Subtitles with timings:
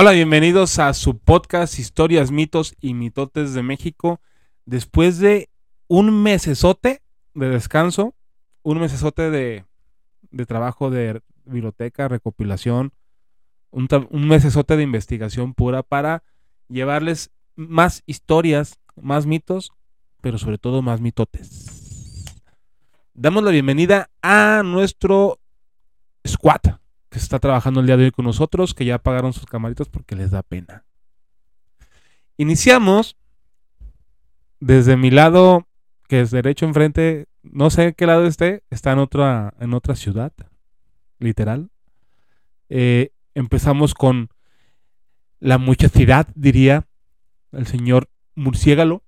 [0.00, 4.20] Hola, bienvenidos a su podcast Historias, mitos y mitotes de México.
[4.64, 5.50] Después de
[5.88, 7.02] un mesesote
[7.34, 8.14] de descanso,
[8.62, 9.64] un mesesote de,
[10.30, 12.92] de trabajo de biblioteca, recopilación,
[13.72, 16.22] un, un mesesote de investigación pura para
[16.68, 19.72] llevarles más historias, más mitos,
[20.20, 22.36] pero sobre todo más mitotes.
[23.14, 25.40] Damos la bienvenida a nuestro
[26.24, 26.78] squad
[27.24, 30.30] está trabajando el día de hoy con nosotros, que ya apagaron sus camaritas porque les
[30.30, 30.84] da pena.
[32.36, 33.16] Iniciamos
[34.60, 35.66] desde mi lado,
[36.08, 39.94] que es derecho enfrente, no sé en qué lado esté, está en otra, en otra
[39.94, 40.32] ciudad,
[41.18, 41.70] literal.
[42.68, 44.28] Eh, empezamos con
[45.40, 46.86] la muchacidad, diría
[47.52, 49.02] el señor Murciégalo.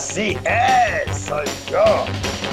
[0.00, 1.84] Así es, soy yo,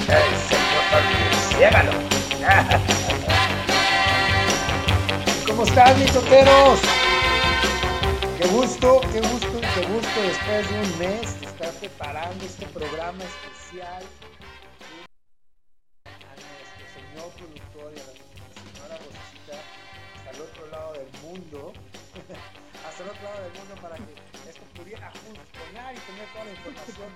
[0.06, 1.92] el señor Murciégalo.
[5.46, 6.78] ¿Cómo están, mis toteros?
[8.36, 14.02] Qué gusto, qué gusto, qué gusto después de un mes estar preparando este programa especial
[16.04, 18.12] a nuestro señor productor y a la
[18.60, 19.56] señora Rosita
[20.16, 21.72] hasta el otro lado del mundo,
[22.86, 24.12] hasta el otro lado del mundo para que
[24.50, 27.08] esto pudiera funcionar y tener toda la información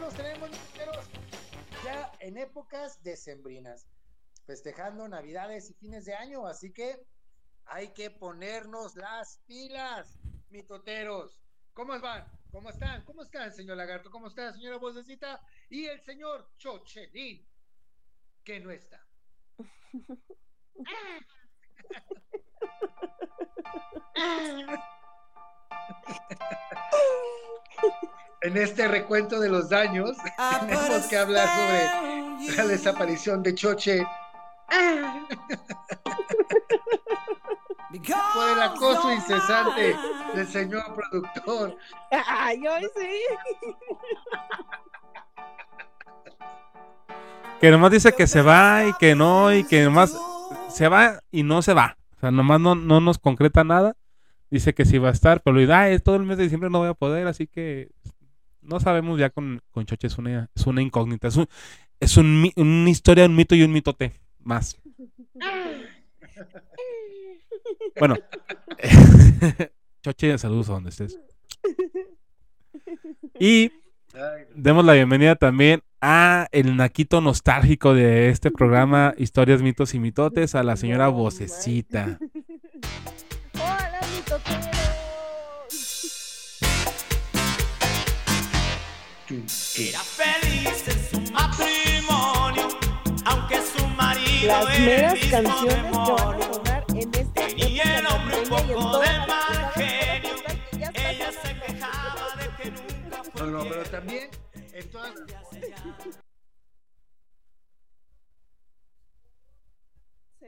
[0.00, 1.06] Nos tenemos, mineros,
[1.84, 3.86] ya en épocas decembrinas,
[4.44, 7.06] festejando navidades y fines de año, así que
[7.64, 10.18] hay que ponernos las pilas,
[10.50, 11.40] mitoteros.
[11.72, 12.26] ¿Cómo van?
[12.50, 13.04] ¿Cómo están?
[13.04, 14.10] ¿Cómo están, señor Lagarto?
[14.10, 15.40] ¿Cómo está, señora Vocecita?
[15.70, 17.46] Y el señor Chochelín,
[18.44, 19.04] que no está.
[28.42, 30.12] En este recuento de los daños,
[30.60, 34.06] tenemos que hablar sobre la desaparición de Choche
[38.34, 39.96] por el acoso incesante
[40.34, 41.76] del señor productor.
[42.10, 43.74] Ay, hoy sí.
[47.60, 50.16] Que nomás dice que se va y que no, y que nomás
[50.68, 51.96] se va y no se va.
[52.16, 53.96] O sea, nomás no, no nos concreta nada.
[54.50, 56.78] Dice que sí va a estar, pero lo da, todo el mes de diciembre no
[56.78, 57.88] voy a poder, así que
[58.66, 61.28] no sabemos ya con, con Choche, es una, es una incógnita.
[61.28, 61.48] Es, un,
[62.00, 64.80] es un una historia, un mito y un mitote más.
[67.98, 68.16] Bueno,
[70.02, 71.18] Choche, saludos a donde estés.
[73.38, 73.72] Y
[74.54, 80.54] demos la bienvenida también a el naquito nostálgico de este programa Historias, mitos y mitotes
[80.54, 82.18] a la señora Vocecita.
[83.54, 84.95] Hola, mitoteros.
[89.28, 92.68] Era feliz en su matrimonio,
[93.24, 96.54] aunque su marido Las era meras el mismo canciones que van a demonio.
[96.54, 100.30] sonar en esta Tenía el hombre un poco de mal genio.
[100.94, 104.30] Ella se quejaba de que nunca fue No, no, pero también
[104.72, 106.25] en todas las-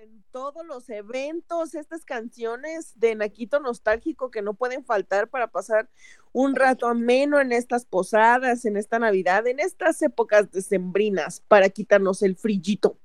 [0.02, 5.88] en todos los eventos, estas canciones de Naquito nostálgico que no pueden faltar para pasar
[6.32, 12.22] un rato ameno en estas posadas, en esta Navidad, en estas épocas decembrinas, para quitarnos
[12.22, 12.98] el frillito.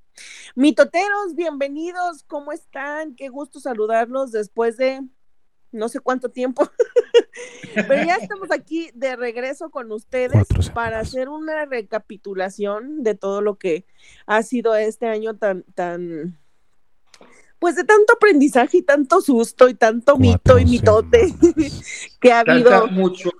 [0.54, 3.16] Mitoteros, bienvenidos, ¿cómo están?
[3.16, 5.02] Qué gusto saludarlos después de
[5.72, 6.70] no sé cuánto tiempo.
[7.74, 13.58] Pero ya estamos aquí de regreso con ustedes para hacer una recapitulación de todo lo
[13.58, 13.84] que
[14.26, 16.38] ha sido este año tan, tan,
[17.58, 21.32] pues de tanto aprendizaje y tanto susto y tanto mito y mitote
[22.20, 23.30] que ha habido Tanta mucho.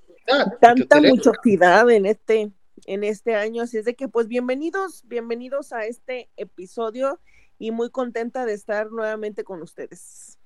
[0.60, 2.52] tanta muchosidad en este
[2.86, 3.62] en este año.
[3.62, 7.18] Así es de que, pues, bienvenidos, bienvenidos a este episodio
[7.58, 10.38] y muy contenta de estar nuevamente con ustedes.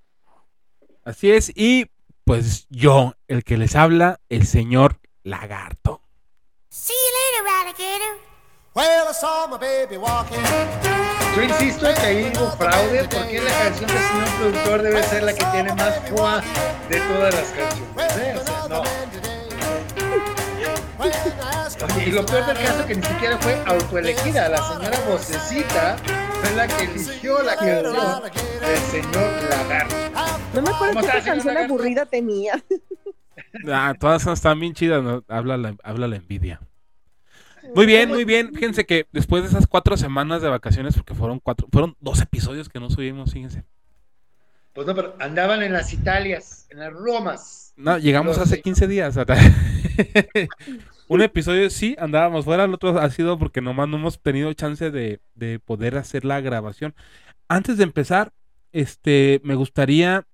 [1.04, 1.86] Así es, y
[2.24, 6.02] pues yo, el que les habla, el señor Lagarto.
[6.68, 8.27] See you later, alligator.
[11.34, 15.22] Yo insisto en que ahí hubo fraude porque la canción del señor productor debe ser
[15.24, 16.40] la que tiene más fuá
[16.88, 18.16] de todas las canciones.
[18.18, 18.36] ¿eh?
[18.40, 18.82] O sea, no.
[22.06, 24.48] Y lo peor del caso es que ni siquiera fue autoelegida.
[24.48, 25.96] La señora vocecita
[26.40, 29.96] fue la que eligió la canción del señor Lagarto.
[30.54, 32.62] No me acuerdo ¿Cómo qué canción aburrida tenía.
[33.66, 35.24] Ah, todas están bien chidas, ¿no?
[35.26, 36.60] habla, la, habla la envidia.
[37.74, 38.52] Muy bien, muy bien.
[38.54, 42.68] Fíjense que después de esas cuatro semanas de vacaciones, porque fueron cuatro, fueron dos episodios
[42.68, 43.64] que no subimos, fíjense.
[44.72, 47.72] Pues no, pero andaban en las Italias, en las Romas.
[47.76, 48.62] No, llegamos hace sé.
[48.62, 49.16] 15 días.
[51.08, 54.90] Un episodio sí, andábamos fuera, el otro ha sido porque nomás no hemos tenido chance
[54.90, 56.94] de, de poder hacer la grabación.
[57.48, 58.32] Antes de empezar,
[58.72, 60.26] este, me gustaría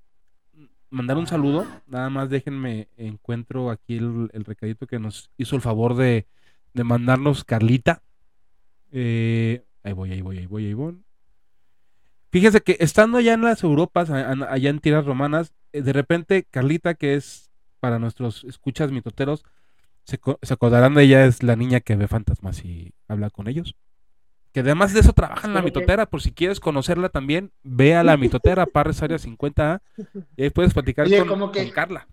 [0.90, 1.66] mandar un saludo.
[1.86, 6.26] Nada más déjenme, encuentro aquí el, el recadito que nos hizo el favor de,
[6.74, 8.02] de mandarnos Carlita.
[8.92, 11.00] Eh, ahí voy, ahí voy, ahí voy, ahí voy.
[12.30, 16.94] Fíjense que estando allá en las Europas, allá en tierras romanas, eh, de repente Carlita,
[16.94, 17.50] que es
[17.80, 19.44] para nuestros escuchas mitoteros,
[20.04, 23.46] se, co- se acordarán de ella, es la niña que ve fantasmas y habla con
[23.46, 23.76] ellos.
[24.52, 28.04] Que además de eso trabaja en la mitotera, por si quieres conocerla también, ve a
[28.04, 29.80] la mitotera, Parres Área 50A,
[30.36, 32.08] y ahí puedes platicar Oye, con, como que- con Carla.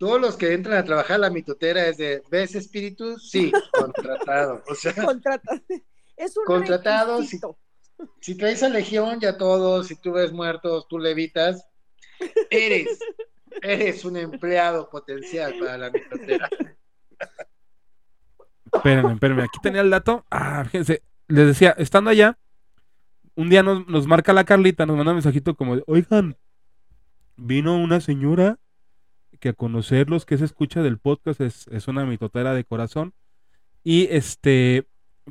[0.00, 3.18] Todos los que entran a trabajar a la mitotera es de, ¿ves espíritu?
[3.18, 4.62] Sí, contratado.
[4.66, 5.60] O sea, Contrata.
[6.16, 7.24] Es un Contratado, sí.
[7.24, 7.58] requisito.
[8.18, 11.68] si traes a Legión, ya todos, si tú ves muertos, tú levitas,
[12.48, 12.98] eres,
[13.60, 16.48] eres un empleado potencial para la mitotera.
[18.72, 20.24] Espérenme, espérenme, aquí tenía el dato.
[20.30, 22.38] Ah, fíjense, les decía, estando allá,
[23.34, 26.38] un día nos, nos marca la Carlita, nos manda un mensajito como de, oigan,
[27.36, 28.58] vino una señora
[29.40, 33.14] que a conocerlos, que se escucha del podcast, es, es una mitotera de corazón,
[33.84, 34.86] y este,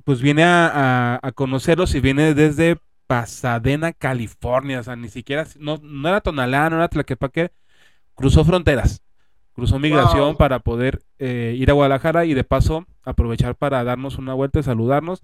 [0.06, 0.68] pues viene a,
[1.16, 2.78] a- a conocerlos y viene desde
[3.08, 7.52] Pasadena, California, o sea, ni siquiera, no, no era Tonalá, no era Tlaquepaque,
[8.16, 9.02] cruzó fronteras,
[9.54, 10.38] cruzó migración Wow.
[10.38, 14.64] para poder eh, ir a Guadalajara y de paso aprovechar para darnos una vuelta y
[14.64, 15.24] saludarnos.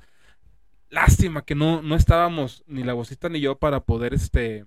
[0.89, 4.65] Lástima que no, no estábamos ni la vocita ni yo para poder este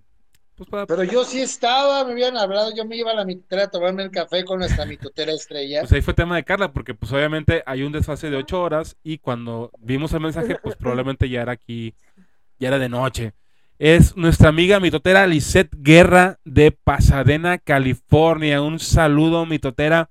[0.59, 3.65] pues para Pero yo sí estaba, me habían hablado, yo me iba a la mitotera
[3.65, 5.81] a tomarme el café con nuestra mitotera estrella.
[5.81, 8.97] pues ahí fue tema de Carla porque pues obviamente hay un desfase de ocho horas
[9.05, 11.95] y cuando vimos el mensaje pues probablemente ya era aquí
[12.59, 13.33] ya era de noche.
[13.79, 18.61] Es nuestra amiga mitotera Lisette Guerra de Pasadena California.
[18.61, 20.09] Un saludo mitotera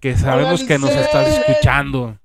[0.00, 2.18] que sabemos que nos estás escuchando.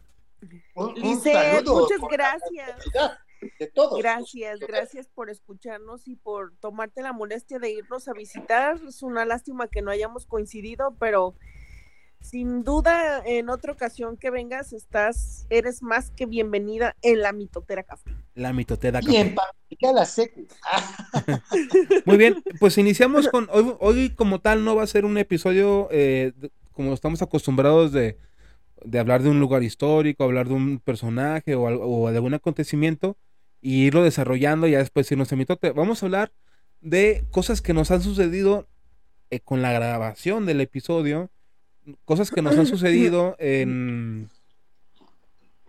[0.74, 3.22] Un, un Lisette, saludo muchas gracias.
[3.60, 4.00] De todos.
[4.00, 8.80] Gracias, gracias por escucharnos y por tomarte la molestia de irnos a visitar.
[8.88, 11.36] Es una lástima que no hayamos coincidido, pero
[12.20, 17.82] sin duda en otra ocasión que vengas estás, eres más que bienvenida en la mitotera
[17.82, 18.12] café.
[18.36, 19.36] la mitotera Y en
[19.96, 20.46] la secu.
[22.06, 23.48] Muy bien, pues iniciamos con.
[23.52, 27.92] Hoy, hoy como tal, no va a ser un episodio eh, de- como estamos acostumbrados
[27.92, 28.18] de,
[28.86, 33.18] de hablar de un lugar histórico, hablar de un personaje o, o de algún acontecimiento
[33.62, 35.72] y irlo desarrollando y ya después irnos a mitote.
[35.72, 36.32] Vamos a hablar
[36.82, 38.68] de cosas que nos han sucedido
[39.30, 41.30] eh, con la grabación del episodio,
[42.06, 44.30] cosas que nos han sucedido en,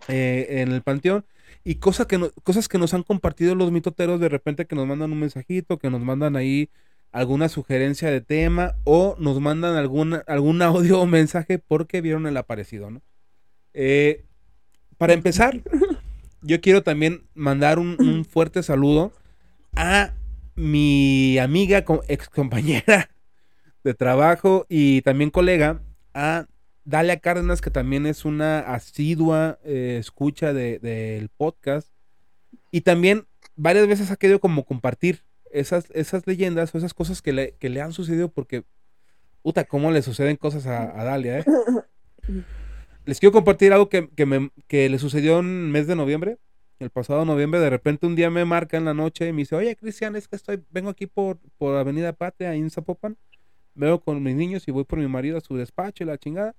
[0.09, 1.25] eh, en el panteón
[1.65, 4.87] y cosas que, no- cosas que nos han compartido los mitoteros de repente que nos
[4.87, 6.71] mandan un mensajito, que nos mandan ahí
[7.13, 12.37] alguna sugerencia de tema o nos mandan algún, algún audio o mensaje porque vieron el
[12.39, 13.03] aparecido, ¿no?
[13.75, 14.25] Eh,
[14.99, 15.61] para empezar,
[16.43, 19.13] yo quiero también mandar un, un fuerte saludo
[19.75, 20.13] a
[20.55, 23.11] mi amiga, ex compañera
[23.85, 25.81] de trabajo y también colega,
[26.15, 26.47] a
[26.85, 31.89] Dalia Cárdenas, que también es una asidua eh, escucha de- del podcast.
[32.71, 37.33] Y también varias veces ha querido como compartir esas, esas leyendas o esas cosas que
[37.33, 38.65] le, que le han sucedido porque,
[39.43, 41.45] puta, cómo le suceden cosas a, a Dalia, ¿eh?
[43.05, 46.39] Les quiero compartir algo que, que, me, que le sucedió en el mes de noviembre.
[46.79, 49.55] El pasado noviembre, de repente un día me marca en la noche y me dice,
[49.55, 53.17] oye, Cristian, es que estoy, vengo aquí por, por Avenida Patria, ahí en Zapopan.
[53.75, 56.55] Veo con mis niños y voy por mi marido a su despacho y la chingada.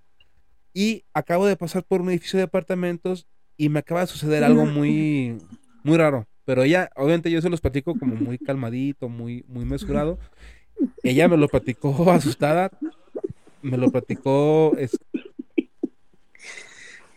[0.74, 4.66] Y acabo de pasar por un edificio de apartamentos y me acaba de suceder algo
[4.66, 5.38] muy,
[5.84, 6.26] muy raro.
[6.46, 10.18] Pero ella, obviamente yo se los platico como muy calmadito, muy, muy mesurado.
[11.04, 12.72] Ella me lo platicó asustada.
[13.62, 14.76] Me lo platicó.
[14.78, 14.98] es-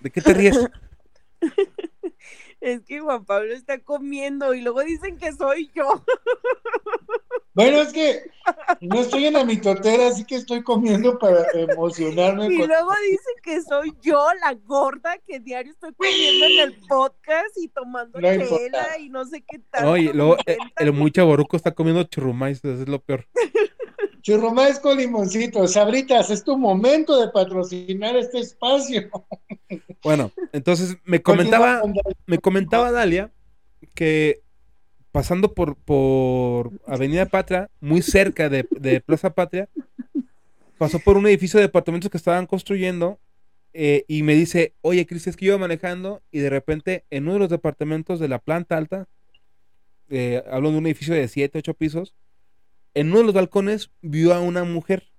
[0.01, 0.59] ¿De qué te ríes?
[2.61, 6.03] Es que Juan Pablo está comiendo y luego dicen que soy yo.
[7.55, 8.23] Bueno, es que
[8.81, 12.47] no estoy en la mitotera, así que estoy comiendo para emocionarme.
[12.53, 16.75] Y con- luego dicen que soy yo, la gorda, que diario estoy comiendo en el
[16.89, 18.99] podcast y tomando No chela importa.
[18.99, 19.87] y no sé qué tal.
[19.89, 23.27] Oye, luego eh, el muy chaborruco está comiendo churrumais, eso es lo peor.
[24.27, 25.69] Churrumais con limoncito.
[25.69, 29.09] Sabritas, es tu momento de patrocinar este espacio.
[30.03, 31.81] Bueno, entonces me comentaba,
[32.27, 33.31] me comentaba Dalia
[33.95, 34.43] que
[35.13, 39.69] pasando por, por Avenida Patria, muy cerca de, de Plaza Patria,
[40.77, 43.21] pasó por un edificio de departamentos que estaban construyendo
[43.75, 47.25] eh, y me dice, oye, Cris, es que yo iba manejando y de repente en
[47.25, 49.07] uno de los departamentos de la planta alta,
[50.11, 52.13] eh, hablo de un edificio de 7, 8 pisos,
[52.97, 55.13] en uno de los balcones vio a una mujer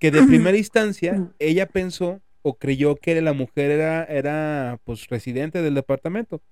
[0.00, 5.62] que de primera instancia ella pensó o creyó que la mujer era, era pues residente
[5.62, 6.42] del departamento.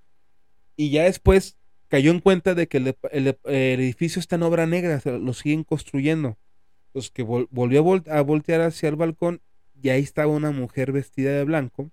[0.76, 1.56] Y ya después
[1.88, 6.38] cayó en cuenta de que el, edificio está en obra negra, lo siguen construyendo.
[6.86, 9.40] Entonces que vol- volvió a, vol- a voltear hacia el balcón
[9.82, 11.90] y ahí estaba una mujer vestida de blanco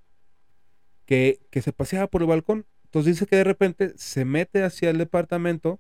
[1.08, 2.68] que, que se paseaba por el balcón.
[2.84, 5.80] Entonces dice que de repente se mete hacia el departamento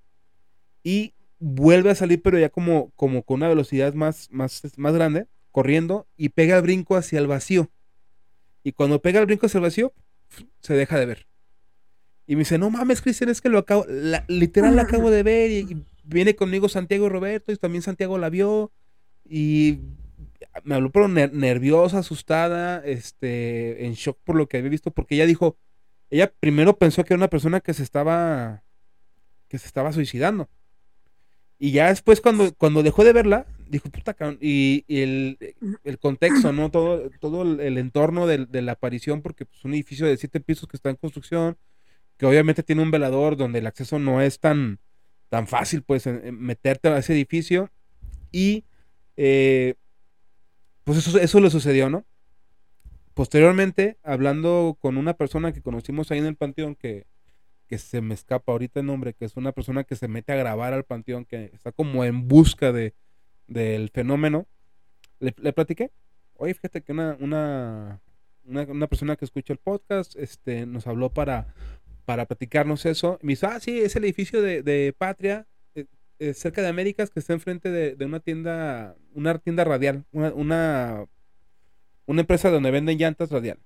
[0.83, 5.27] y vuelve a salir, pero ya como, como con una velocidad más, más, más grande,
[5.51, 7.69] corriendo y pega el brinco hacia el vacío.
[8.63, 9.93] Y cuando pega el brinco hacia el vacío,
[10.61, 11.27] se deja de ver.
[12.25, 15.23] Y me dice, no mames, Cristian, es que lo acabo, la- literal la acabo de
[15.23, 18.71] ver y, viene conmigo Santiago y Roberto y también Santiago la vio
[19.25, 19.79] y
[20.63, 25.15] me habló pero ner- nerviosa, asustada, este, en shock por lo que había visto, porque
[25.15, 25.57] ella dijo,
[26.09, 28.63] ella primero pensó que era una persona que se estaba,
[29.49, 30.49] que se estaba suicidando.
[31.59, 35.37] Y ya después cuando, cuando dejó de verla, dijo, puta cabrón, y, el,
[35.83, 36.69] el contexto, ¿no?
[36.69, 40.67] Todo, todo el, entorno del- de, la aparición, porque es un edificio de siete pisos
[40.67, 41.57] que está en construcción,
[42.17, 44.79] que obviamente tiene un velador donde el acceso no es tan,
[45.29, 47.71] tan fácil, pues, meterte a ese edificio.
[48.31, 48.63] Y,
[49.15, 49.75] eh,
[50.83, 52.05] pues eso, eso le sucedió, ¿no?
[53.13, 57.07] Posteriormente, hablando con una persona que conocimos ahí en el panteón, que,
[57.67, 60.37] que se me escapa ahorita el nombre, que es una persona que se mete a
[60.37, 62.93] grabar al panteón, que está como en busca de,
[63.47, 64.47] del fenómeno,
[65.19, 65.91] le, le platiqué.
[66.35, 68.01] Oye, fíjate que una, una,
[68.45, 71.53] una, persona que escucha el podcast este, nos habló para,
[72.05, 73.19] para platicarnos eso.
[73.21, 75.85] Y me dice, ah, sí, es el edificio de, de Patria, eh,
[76.19, 80.33] eh, cerca de Américas, que está enfrente de, de una tienda, una tienda radial, una,
[80.33, 81.05] una,
[82.05, 83.59] una empresa donde venden llantas radial.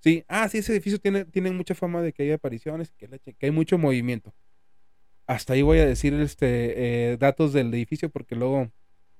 [0.00, 3.34] Sí, ah, sí, ese edificio tiene, tiene mucha fama de que hay apariciones, que, leche,
[3.34, 4.34] que hay mucho movimiento.
[5.26, 8.70] Hasta ahí voy a decir este eh, datos del edificio porque luego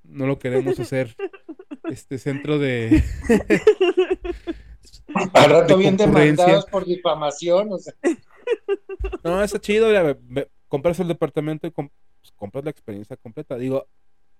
[0.03, 1.15] no lo queremos hacer
[1.91, 3.03] este centro de
[5.33, 7.73] Al rato de bien demandados por difamación.
[7.73, 7.93] O sea,
[9.23, 11.89] No, está chido, mira, ve- ve- compras el departamento y com-
[12.21, 13.57] pues, compras la experiencia completa.
[13.57, 13.87] Digo,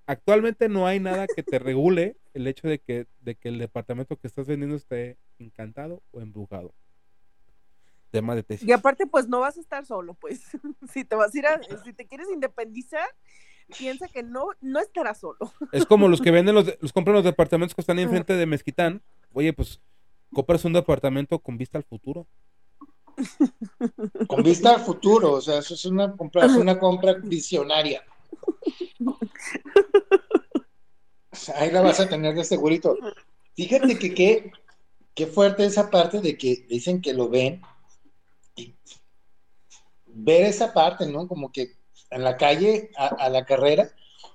[0.07, 4.17] actualmente no hay nada que te regule el hecho de que, de que el departamento
[4.17, 6.73] que estás vendiendo esté encantado o embrujado.
[8.09, 8.67] Tema de tesis.
[8.67, 10.41] Y aparte, pues no vas a estar solo, pues.
[10.93, 13.07] Si te vas a ir a, si te quieres independizar,
[13.77, 15.51] piensa que no, no estarás solo.
[15.73, 19.03] Es como los que venden los, los compran los departamentos que están enfrente de Mezquitán.
[19.33, 19.81] Oye, pues
[20.33, 22.27] compras un departamento con vista al futuro.
[24.27, 28.03] con vista al futuro, o sea, eso es una compra, es una compra visionaria.
[31.55, 32.97] Ahí la vas a tener de segurito.
[33.55, 34.51] Fíjate que qué,
[35.13, 37.61] qué fuerte esa parte de que dicen que lo ven.
[38.55, 38.75] Y
[40.05, 41.27] ver esa parte, ¿no?
[41.27, 41.71] Como que
[42.09, 43.89] en la calle, a, a la carrera,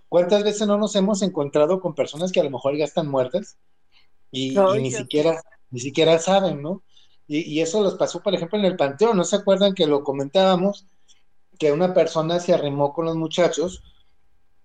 [0.09, 3.57] ¿cuántas veces no nos hemos encontrado con personas que a lo mejor ya están muertas
[4.31, 6.83] y, y ni siquiera, ni siquiera saben, ¿no?
[7.27, 9.17] Y, y eso los pasó, por ejemplo, en el Panteón.
[9.17, 10.87] ¿No se acuerdan que lo comentábamos?
[11.59, 13.83] Que una persona se arrimó con los muchachos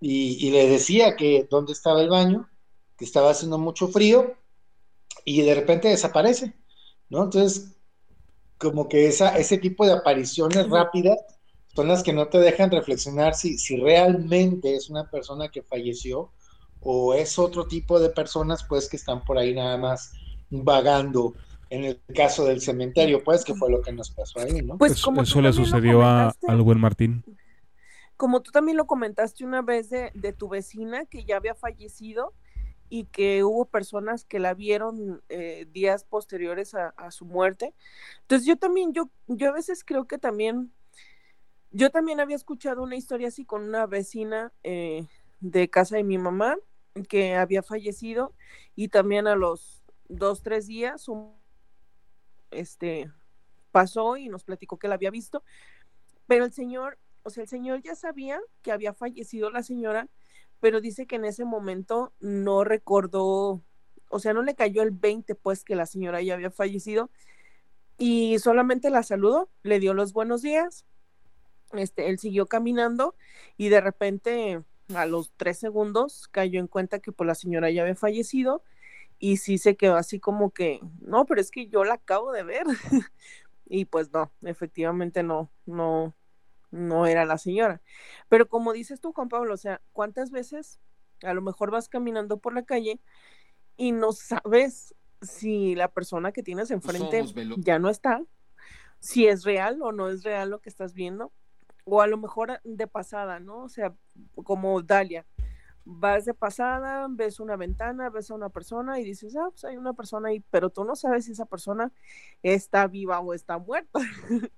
[0.00, 2.48] y, y le decía que dónde estaba el baño,
[2.96, 4.34] que estaba haciendo mucho frío
[5.24, 6.54] y de repente desaparece,
[7.08, 7.24] ¿no?
[7.24, 7.76] Entonces,
[8.58, 11.18] como que esa, ese tipo de apariciones rápidas
[11.74, 16.32] son las que no te dejan reflexionar si, si realmente es una persona que falleció
[16.80, 20.12] o es otro tipo de personas, pues, que están por ahí nada más
[20.50, 21.34] vagando.
[21.70, 24.78] En el caso del cementerio, pues, que fue lo que nos pasó ahí, ¿no?
[24.78, 27.22] Pues Eso, como eso tú le sucedió a, al buen Martín.
[28.18, 32.34] Como tú también lo comentaste una vez de, de tu vecina que ya había fallecido
[32.90, 37.74] y que hubo personas que la vieron eh, días posteriores a, su muerte.
[38.22, 40.72] Entonces yo también, yo, yo a veces creo que también,
[41.70, 45.06] yo también había escuchado una historia así con una vecina eh,
[45.40, 46.56] de casa de mi mamá
[47.08, 48.34] que había fallecido
[48.74, 51.06] y también a los dos, tres días,
[52.50, 53.12] este,
[53.70, 55.44] pasó y nos platicó que la había visto,
[56.26, 56.98] pero el señor,
[57.28, 60.08] o sea, el señor ya sabía que había fallecido la señora,
[60.60, 63.62] pero dice que en ese momento no recordó,
[64.08, 67.10] o sea, no le cayó el 20 pues que la señora ya había fallecido
[67.98, 70.86] y solamente la saludó, le dio los buenos días,
[71.72, 73.14] este, él siguió caminando
[73.58, 74.62] y de repente
[74.94, 78.62] a los tres segundos cayó en cuenta que pues la señora ya había fallecido
[79.18, 82.42] y sí se quedó así como que, no, pero es que yo la acabo de
[82.44, 82.64] ver.
[83.66, 86.14] y pues no, efectivamente no, no,
[86.70, 87.80] no era la señora.
[88.28, 90.80] Pero como dices tú, Juan Pablo, o sea, ¿cuántas veces
[91.22, 93.00] a lo mejor vas caminando por la calle
[93.76, 97.24] y no sabes si la persona que tienes enfrente
[97.58, 98.22] ya no está,
[99.00, 101.32] si es real o no es real lo que estás viendo?
[101.84, 103.64] O a lo mejor de pasada, ¿no?
[103.64, 103.94] O sea,
[104.44, 105.26] como Dalia,
[105.90, 109.78] vas de pasada, ves una ventana, ves a una persona y dices, ah, pues hay
[109.78, 111.90] una persona ahí, pero tú no sabes si esa persona
[112.42, 113.98] está viva o está muerta.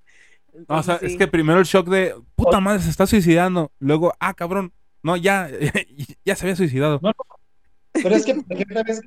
[0.69, 3.73] o sea, es que primero el shock de, puta madre, se está suicidando.
[3.79, 5.49] Luego, ah, cabrón, no, ya,
[6.25, 7.01] ya se había suicidado.
[7.93, 8.43] pero es que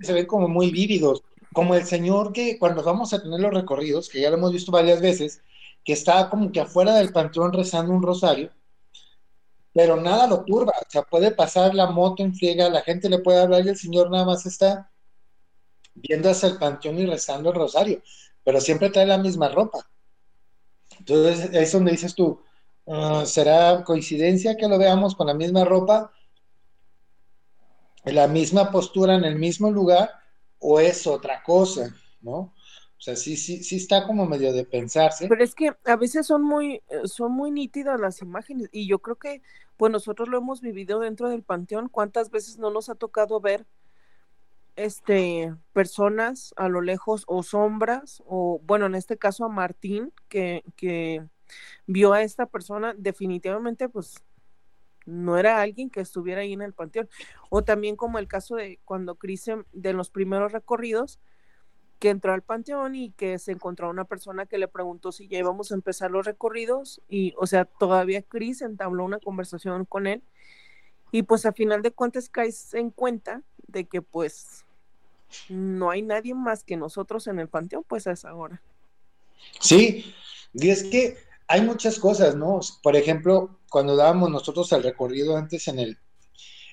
[0.02, 1.24] se ven como muy vívidos,
[1.54, 4.72] como el señor que cuando vamos a tener los recorridos, que ya lo hemos visto
[4.72, 5.42] varias veces,
[5.84, 8.52] que está como que afuera del panteón rezando un rosario,
[9.74, 13.20] pero nada lo turba, o sea, puede pasar la moto en friega, la gente le
[13.20, 14.92] puede hablar y el señor nada más está
[15.96, 18.02] viendo hacia el panteón y rezando el rosario,
[18.44, 19.88] pero siempre trae la misma ropa.
[21.06, 22.40] Entonces, es donde dices tú,
[22.88, 26.14] ah, ¿será coincidencia que lo veamos con la misma ropa,
[28.06, 30.12] en la misma postura, en el mismo lugar,
[30.60, 32.38] o es otra cosa, ¿no?
[32.38, 35.28] O sea, sí, sí, sí está como medio de pensarse.
[35.28, 39.18] Pero es que a veces son muy, son muy nítidas las imágenes y yo creo
[39.18, 39.42] que
[39.76, 41.90] pues nosotros lo hemos vivido dentro del panteón.
[41.90, 43.66] ¿Cuántas veces no nos ha tocado ver
[44.76, 50.64] este personas a lo lejos o sombras o bueno, en este caso a Martín que,
[50.76, 51.24] que
[51.86, 54.24] vio a esta persona definitivamente pues
[55.06, 57.10] no era alguien que estuviera ahí en el panteón.
[57.50, 61.20] O también como el caso de cuando Cris de los primeros recorridos,
[62.00, 65.38] que entró al panteón y que se encontró una persona que le preguntó si ya
[65.38, 70.22] íbamos a empezar los recorridos y, o sea, todavía Chris entabló una conversación con él
[71.12, 73.42] y pues a final de cuentas caes en cuenta
[73.74, 74.64] de que pues
[75.50, 78.62] no hay nadie más que nosotros en el panteón pues a esa hora.
[79.60, 80.14] Sí,
[80.54, 82.62] y es que hay muchas cosas, ¿no?
[82.82, 85.98] Por ejemplo, cuando dábamos nosotros el recorrido antes en el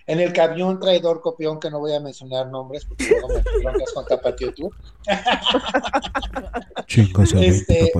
[0.06, 3.92] en el camión traidor copión, que no voy a mencionar nombres porque luego me broncas
[3.92, 4.74] con Tapatío Tour.
[7.40, 7.92] este,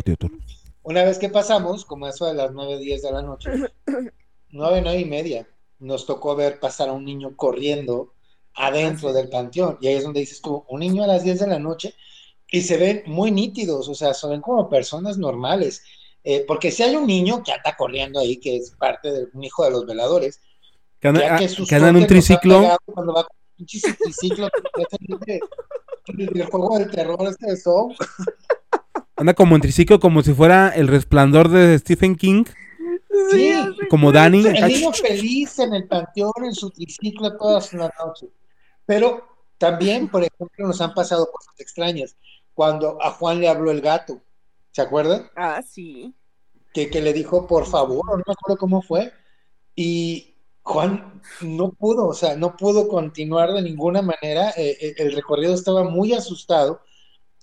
[0.83, 3.51] Una vez que pasamos, como eso de las 9, 10 de la noche,
[4.51, 5.47] 9, 9 y media,
[5.79, 8.13] nos tocó ver pasar a un niño corriendo
[8.55, 9.79] adentro del panteón.
[9.81, 11.95] Y ahí es donde dices tú, un niño a las 10 de la noche,
[12.51, 15.83] y se ven muy nítidos, o sea, son como personas normales.
[16.25, 19.45] Eh, porque si hay un niño que anda corriendo ahí, que es parte de un
[19.45, 20.41] hijo de los veladores,
[21.01, 22.77] que anda, ah, en un triciclo.
[22.85, 24.49] Cuando va con un triciclo
[26.19, 27.59] el juego del terror este de
[29.17, 32.45] Anda como en triciclo, como si fuera el resplandor de Stephen King.
[33.31, 33.53] Sí,
[33.89, 34.47] como Dani.
[34.47, 38.29] El niño feliz en el panteón, en su triciclo todas las noches.
[38.91, 39.23] Pero
[39.57, 42.17] también, por ejemplo, nos han pasado cosas extrañas.
[42.55, 44.21] Cuando a Juan le habló el gato,
[44.73, 45.31] ¿se acuerdan?
[45.37, 46.13] Ah, sí.
[46.75, 49.13] Que, que le dijo, por favor, no me acuerdo cómo fue.
[49.77, 54.51] Y, Juan no pudo, o sea, no pudo continuar de ninguna manera.
[54.57, 56.81] Eh, eh, el recorrido estaba muy asustado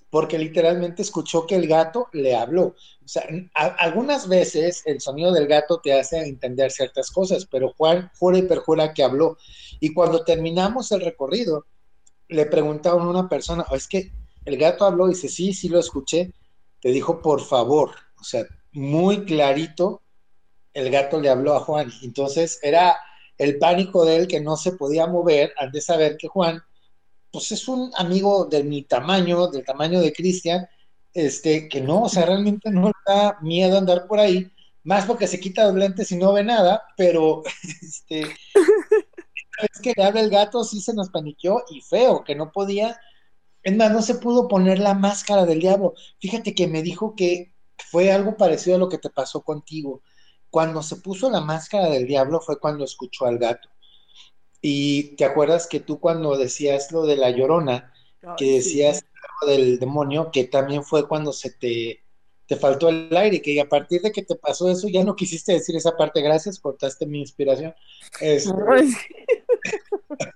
[0.09, 2.75] porque literalmente escuchó que el gato le habló.
[3.03, 8.11] O sea, algunas veces el sonido del gato te hace entender ciertas cosas, pero Juan
[8.17, 9.37] jura y perjura que habló.
[9.79, 11.65] Y cuando terminamos el recorrido,
[12.29, 14.11] le preguntaron a una persona, oh, es que
[14.45, 16.33] el gato habló y dice, sí, sí lo escuché.
[16.81, 20.01] Te dijo, por favor, o sea, muy clarito,
[20.73, 21.91] el gato le habló a Juan.
[22.01, 22.97] Entonces era
[23.37, 26.63] el pánico de él que no se podía mover al de saber que Juan,
[27.31, 30.67] pues es un amigo de mi tamaño, del tamaño de Cristian,
[31.13, 34.51] este, que no, o sea, realmente no le da miedo andar por ahí,
[34.83, 37.43] más porque se quita los lentes y no ve nada, pero
[37.81, 42.51] este, es que le habla el gato, sí se nos paniqueó y feo, que no
[42.51, 42.99] podía,
[43.63, 45.93] es más, no se pudo poner la máscara del diablo.
[46.19, 47.53] Fíjate que me dijo que
[47.91, 50.01] fue algo parecido a lo que te pasó contigo
[50.49, 53.69] cuando se puso la máscara del diablo fue cuando escuchó al gato.
[54.61, 57.93] Y te acuerdas que tú cuando decías lo de la llorona,
[58.37, 59.05] que decías
[59.41, 62.03] lo del demonio, que también fue cuando se te,
[62.47, 65.53] te faltó el aire, que a partir de que te pasó eso ya no quisiste
[65.53, 67.75] decir esa parte, gracias, cortaste mi inspiración.
[68.19, 68.51] Este,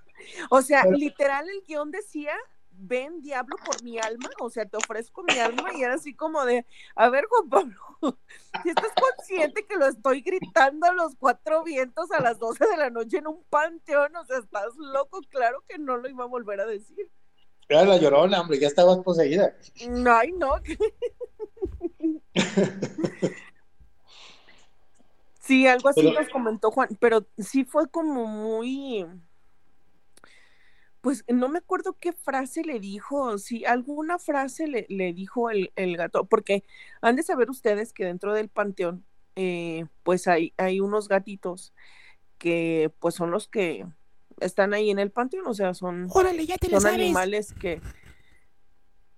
[0.49, 2.33] o sea, literal el guion decía
[2.81, 6.43] ven diablo por mi alma, o sea, te ofrezco mi alma y era así como
[6.45, 6.65] de,
[6.95, 8.17] a ver Juan Pablo,
[8.63, 12.77] si estás consciente que lo estoy gritando a los cuatro vientos a las 12 de
[12.77, 16.27] la noche en un panteón, o sea, estás loco, claro que no lo iba a
[16.27, 17.09] volver a decir.
[17.69, 19.55] Era la llorona, hombre, ya estabas poseída.
[20.05, 20.55] Ay, no.
[25.39, 29.05] Sí, algo así Pero- nos comentó Juan, pero sí fue como muy,
[31.01, 35.71] pues no me acuerdo qué frase le dijo, sí, alguna frase le, le dijo el,
[35.75, 36.63] el gato, porque
[37.01, 39.03] han de saber ustedes que dentro del panteón,
[39.35, 41.73] eh, pues hay, hay unos gatitos
[42.37, 43.85] que pues son los que
[44.39, 47.81] están ahí en el panteón, o sea, son Órale, ya te lo son animales que,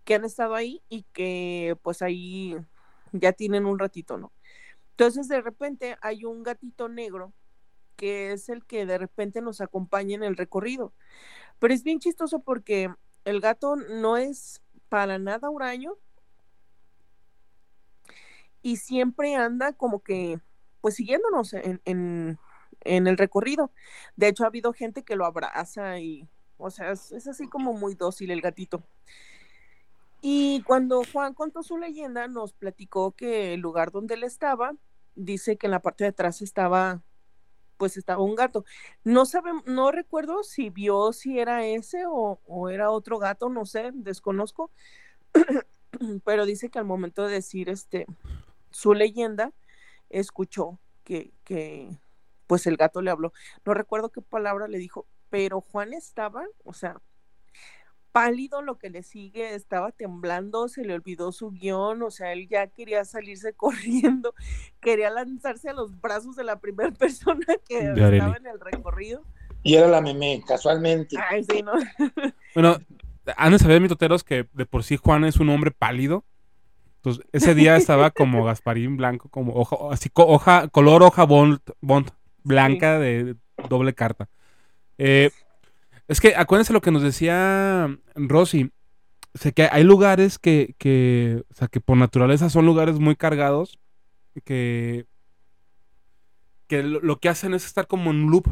[0.06, 2.56] que han estado ahí y que pues ahí
[3.12, 4.32] ya tienen un ratito, ¿no?
[4.91, 7.34] Entonces de repente hay un gatito negro
[7.96, 10.94] que es el que de repente nos acompaña en el recorrido.
[11.60, 12.94] Pero es bien chistoso porque
[13.26, 15.96] el gato no es para nada huraño
[18.62, 20.40] y siempre anda como que
[20.82, 22.38] pues siguiéndonos en,
[22.82, 23.72] el recorrido.
[24.18, 26.28] De hecho, ha habido gente que lo abraza y,
[26.58, 28.84] o sea, es, es así como muy dócil el gatito.
[30.22, 34.74] Y cuando Juan contó su leyenda, nos platicó que el lugar donde él estaba,
[35.16, 37.02] dice que en la parte de atrás estaba,
[37.84, 38.63] pues estaba un gato.
[39.04, 43.91] No sabemos, no recuerdo si vio si era ese o, era otro gato, no sé,
[43.93, 44.72] desconozco.
[46.24, 48.06] Pero dice que al momento de decir este
[48.72, 49.52] su leyenda,
[50.10, 52.00] escuchó que, que
[52.48, 53.34] pues el gato le habló.
[53.65, 57.02] No recuerdo qué palabra le dijo, pero Juan estaba, o sea,
[58.13, 62.47] pálido lo que le sigue, estaba temblando, se le olvidó su guion, o sea, él
[62.47, 64.34] ya quería salirse corriendo,
[64.80, 69.23] quería lanzarse a los brazos de la primera persona que estaba en el recorrido.
[69.63, 71.17] Y era la meme, casualmente.
[71.30, 71.73] Ay, sí, ¿no?
[72.54, 72.78] Bueno,
[73.36, 76.23] han de saber mitoteros que de por sí Juan es un hombre pálido.
[76.97, 82.12] Entonces, ese día estaba como Gasparín blanco, como hoja, así, hoja, color hoja bond, bond
[82.43, 83.36] blanca de
[83.67, 84.30] doble carta.
[84.97, 85.32] Eh,
[86.08, 88.72] es que acuérdense lo que nos decía Rosy.
[89.34, 93.80] O que hay lugares que, que, o sea, que por naturaleza son lugares muy cargados,
[94.46, 95.08] que,
[96.68, 98.48] que lo, que hacen es estar como en un loop,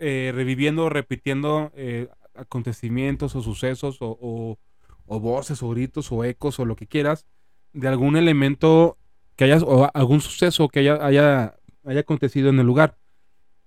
[0.00, 4.58] eh, reviviendo, repitiendo eh, acontecimientos o sucesos o,
[5.06, 7.26] voces o gritos o ecos o lo que quieras
[7.72, 8.98] de algún elemento
[9.36, 12.96] que haya o algún suceso que haya, haya, haya acontecido en el lugar.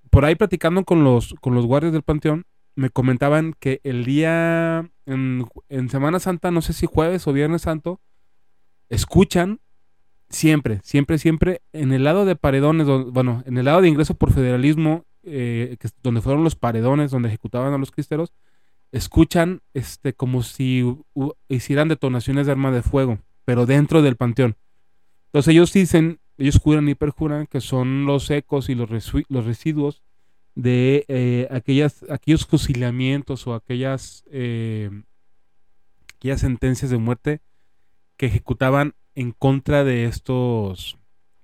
[0.10, 4.89] Por ahí platicando con los, con los guardias del panteón, me comentaban que el día
[5.05, 7.99] en, en Semana Santa, no sé si jueves o Viernes Santo,
[8.89, 9.60] escuchan
[10.29, 14.13] siempre, siempre, siempre en el lado de paredones, don- bueno, en el lado de ingreso
[14.15, 18.34] por federalismo, eh, donde fueron los paredones, donde ejecutaban a los cristeros,
[18.91, 20.84] escuchan este como si
[21.47, 24.55] hicieran detonaciones de arma de fuego, pero dentro del panteón.
[25.27, 28.89] Entonces ellos dicen, ellos juran y perjuran que son los ecos y los,
[29.29, 30.01] los residuos
[30.55, 34.89] de eh, aquellas, aquellos fusilamientos o aquellas, eh,
[36.15, 37.41] aquellas sentencias de muerte
[38.17, 40.97] que ejecutaban en contra de estos,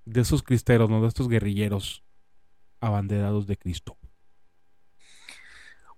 [0.06, 1.02] de esos cristeros, ¿no?
[1.02, 2.04] de estos guerrilleros
[2.80, 3.98] abanderados de Cristo.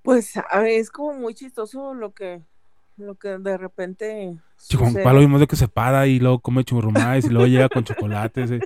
[0.02, 2.42] Pues a ver, es como muy chistoso lo que,
[2.98, 4.94] lo que de repente Sí, Juan.
[5.04, 8.52] Pablo vimos de que se para y luego come churrumais y luego llega con chocolates.
[8.52, 8.60] eh.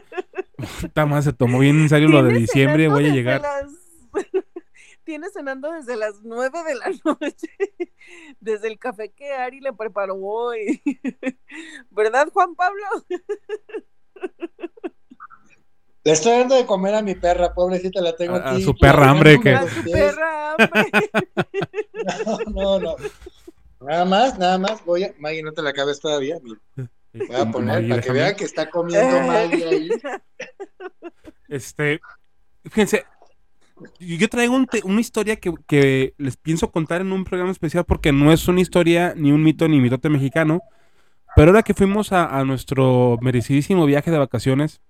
[1.22, 3.42] Se tomó bien en serio lo de diciembre, voy a llegar.
[3.42, 3.83] las-
[5.04, 7.50] Tienes cenando desde las nueve de la noche,
[8.40, 10.82] desde el café que Ari le preparó hoy.
[11.90, 12.84] ¿Verdad, Juan Pablo?
[16.06, 18.64] Le estoy dando de comer a mi perra, pobrecita, la tengo A- a aquí.
[18.64, 20.82] su perra hambre, que- A su perra hambre.
[22.26, 22.96] No, no, no.
[23.80, 24.84] Nada más, nada más.
[24.86, 25.14] Voy a.
[25.18, 26.38] Maggie, no te la acabes todavía.
[26.42, 26.60] mira.
[27.14, 29.90] Voy a poner Maggie, para que vean que está comiendo Maggie ahí.
[31.48, 32.02] Este,
[32.66, 33.06] fíjense,
[34.00, 37.86] yo traigo un te- una historia que, que les pienso contar en un programa especial
[37.86, 40.62] porque no es una historia, ni un mito, ni mitote mexicano.
[41.36, 44.82] Pero ahora que fuimos a, a nuestro merecidísimo viaje de vacaciones,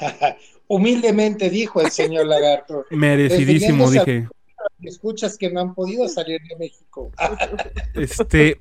[0.68, 2.84] Humildemente dijo el señor Lagarto.
[2.90, 4.28] merecidísimo, dije.
[4.82, 7.10] Escuchas que no han podido salir de México.
[7.94, 8.58] Este,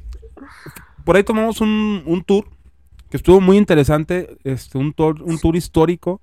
[1.04, 2.46] por ahí tomamos un, un tour
[3.10, 6.22] que estuvo muy interesante, este, un tour, un tour histórico,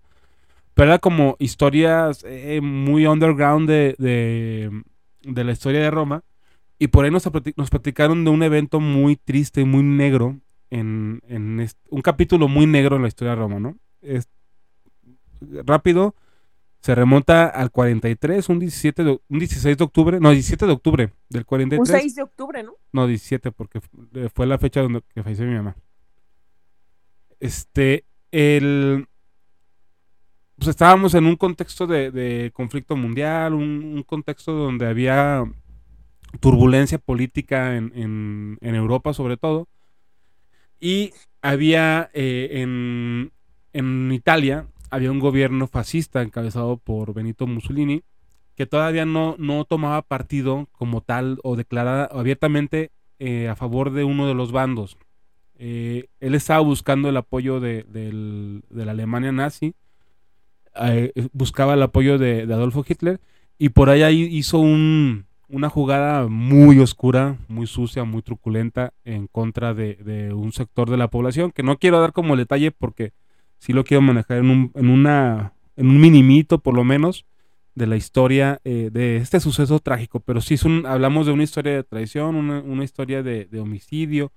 [0.75, 4.83] pero era como historias eh, muy underground de, de,
[5.23, 6.23] de la historia de Roma.
[6.79, 10.39] Y por ahí nos, nos platicaron de un evento muy triste y muy negro,
[10.71, 13.77] en, en un capítulo muy negro en la historia de Roma, ¿no?
[14.01, 14.29] Es,
[15.65, 16.15] rápido,
[16.81, 21.13] Se remonta al 43, un 17 de- un 16 de octubre, no, 17 de octubre
[21.29, 21.89] del 43.
[21.89, 22.73] Un 6 de octubre, ¿no?
[22.93, 23.81] No, 17, porque
[24.15, 25.77] eh, fue la fecha donde que falleció mi mamá.
[27.41, 29.07] Este, el.
[30.63, 35.43] Pues estábamos en un contexto de, conflicto mundial, un, contexto donde había
[36.39, 39.67] turbulencia política en, Europa, sobre todo.
[40.79, 42.63] Y había eh,
[43.73, 48.05] en, Italia, había un gobierno fascista encabezado por Benito Mussolini,
[48.55, 54.05] que todavía no, no tomaba partido como tal o declarada abiertamente eh, a favor de
[54.05, 54.97] uno de los bandos.
[55.57, 59.75] Eh, él estaba buscando el apoyo de, de la Alemania nazi,
[60.81, 63.21] eh, buscaba el apoyo de, Adolfo Hitler
[63.59, 69.75] y por ahí hizo un- una jugada muy oscura, muy sucia, muy truculenta en contra
[69.75, 73.13] de, un sector de la población que no quiero dar como detalle porque
[73.59, 77.27] sí lo quiero manejar en un, en una, minimito por lo menos
[77.75, 81.43] de la historia eh, de este suceso trágico, pero sí es un, hablamos de una
[81.43, 84.33] historia de traición, una, historia de, homicidio,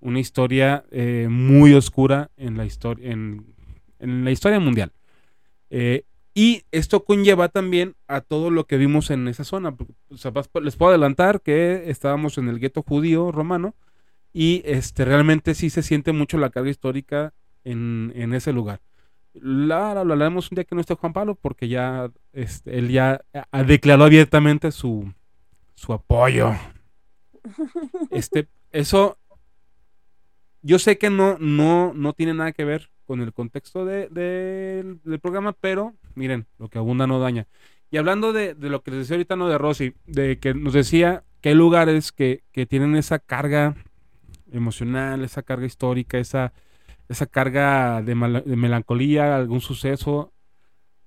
[0.00, 3.44] una historia eh, muy oscura en la historia, en
[3.98, 4.92] la historia mundial.
[5.70, 6.04] Eh,
[6.34, 9.76] y esto conlleva también a todo lo que vimos en esa zona.
[10.10, 13.74] o sea, les puedo adelantar que estábamos en el gueto judío romano
[14.32, 18.80] y este realmente sí se siente mucho la carga histórica en, en ese lugar.
[19.32, 22.90] La, la, lo hablaremos un día que no esté Juan Pablo porque ya este, él
[22.90, 23.20] ya
[23.52, 25.12] ah, declaró abiertamente su,
[25.74, 26.52] su apoyo.
[28.10, 29.16] Este, eso
[30.62, 34.96] yo sé que no, no, no tiene nada que ver con el contexto de- de-
[35.04, 37.46] del programa, pero miren, lo que abunda no daña.
[37.90, 40.74] Y hablando de, de lo que les decía ahorita, no de Rosy, de que nos
[40.74, 43.74] decía que hay lugares que, que tienen esa carga
[44.52, 46.52] emocional, esa carga histórica, esa,
[47.08, 50.32] esa carga de, mala- de melancolía, algún suceso.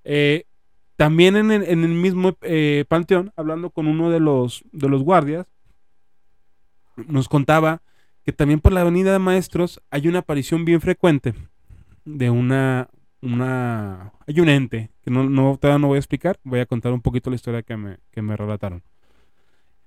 [0.04, 0.44] Eh,
[0.96, 5.02] también en el, en el mismo eh, panteón, hablando con uno de los, de los
[5.02, 5.46] guardias,
[6.96, 7.82] nos contaba
[8.24, 11.34] que también por la avenida de Maestros hay una aparición bien frecuente
[12.04, 12.88] de una,
[13.20, 16.92] una, hay un ente, que no, no, todavía no voy a explicar, voy a contar
[16.92, 18.82] un poquito la historia que me, que me relataron.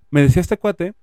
[0.10, 0.93] Me decía este cuate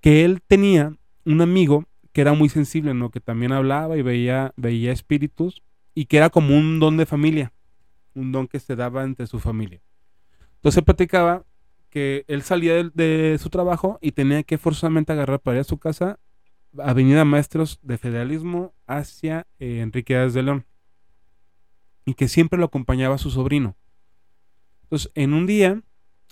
[0.00, 3.10] que él tenía un amigo que era muy sensible, ¿no?
[3.10, 5.62] Que también hablaba y veía, veía espíritus
[5.94, 7.52] y que era como un don de familia,
[8.14, 9.80] un don que se daba entre su familia.
[10.56, 11.44] Entonces platicaba
[11.90, 15.64] que él salía de, de su trabajo y tenía que forzosamente agarrar para ir a
[15.64, 16.18] su casa
[16.78, 20.66] Avenida Maestros de Federalismo hacia eh, Enrique de León
[22.04, 23.76] y que siempre lo acompañaba su sobrino.
[24.84, 25.82] Entonces, en un día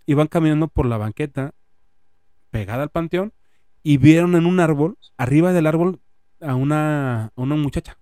[0.07, 1.55] iban caminando por la banqueta
[2.50, 3.33] pegada al panteón
[3.83, 6.00] y vieron en un árbol, arriba del árbol,
[6.40, 7.98] a una, a una muchacha.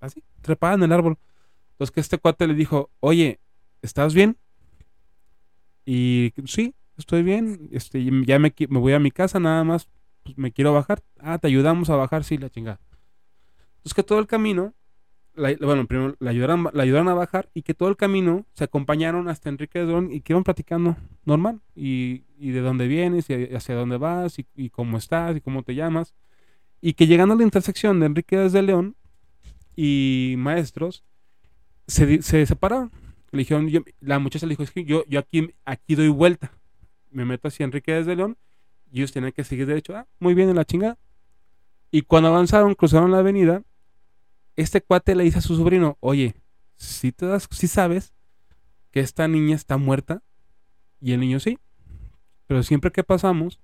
[0.00, 1.18] Así, trepada en el árbol.
[1.72, 3.40] Entonces que este cuate le dijo, oye,
[3.82, 4.36] ¿estás bien?
[5.84, 9.88] Y sí, estoy bien, este, ya me, me voy a mi casa, nada más
[10.24, 11.02] pues, me quiero bajar.
[11.20, 12.80] Ah, te ayudamos a bajar, sí, la chingada.
[13.78, 14.74] Entonces que todo el camino,
[15.34, 18.64] la- bueno, primero la ayudaron, la ayudaron a bajar y que todo el camino se
[18.64, 21.60] acompañaron hasta Enrique de León y que iban platicando normal.
[21.76, 25.62] Y, y de dónde vienes y hacia dónde vas y, y cómo estás y cómo
[25.62, 26.14] te llamas.
[26.80, 28.96] Y que llegando a la intersección de Enrique de León
[29.76, 31.04] y Maestros,
[31.86, 32.90] se, se separaron.
[33.32, 36.52] Le dijeron, yo- la muchacha le dijo, es que yo, yo aquí, aquí doy vuelta.
[37.10, 38.36] Me meto hacia Enrique de León
[38.94, 39.96] y ellos tenían que seguir derecho.
[39.96, 40.96] Ah, muy bien, en la chingada.
[41.90, 43.64] Y cuando avanzaron, cruzaron la avenida,
[44.54, 46.36] este cuate le dice a su sobrino, oye,
[46.76, 48.14] si te das, si sabes
[48.92, 50.22] que esta niña está muerta,
[51.00, 51.58] y el niño sí,
[52.46, 53.58] pero siempre que pasamos,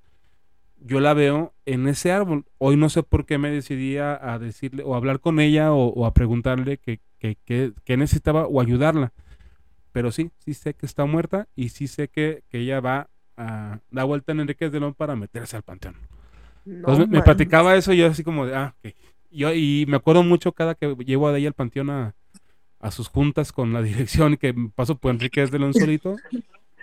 [0.81, 2.45] yo la veo en ese árbol.
[2.59, 6.13] Hoy no sé por qué me decidí a, decirle, o hablar con ella, o, a
[6.13, 9.13] preguntarle que, que, que- necesitaba, o ayudarla.
[9.93, 13.11] Pero sí, sí sé que está muerta, y sí sé que ella va
[13.41, 15.97] a dar vuelta en Enriquez de León para meterse al panteón.
[16.65, 18.95] No Entonces me, platicaba eso y yo así como de, ah, ok.
[19.31, 22.15] Yo, y me acuerdo mucho cada que llevo de ahí al panteón a,
[22.81, 26.17] a sus juntas con la dirección que paso por Enrique desde León solito.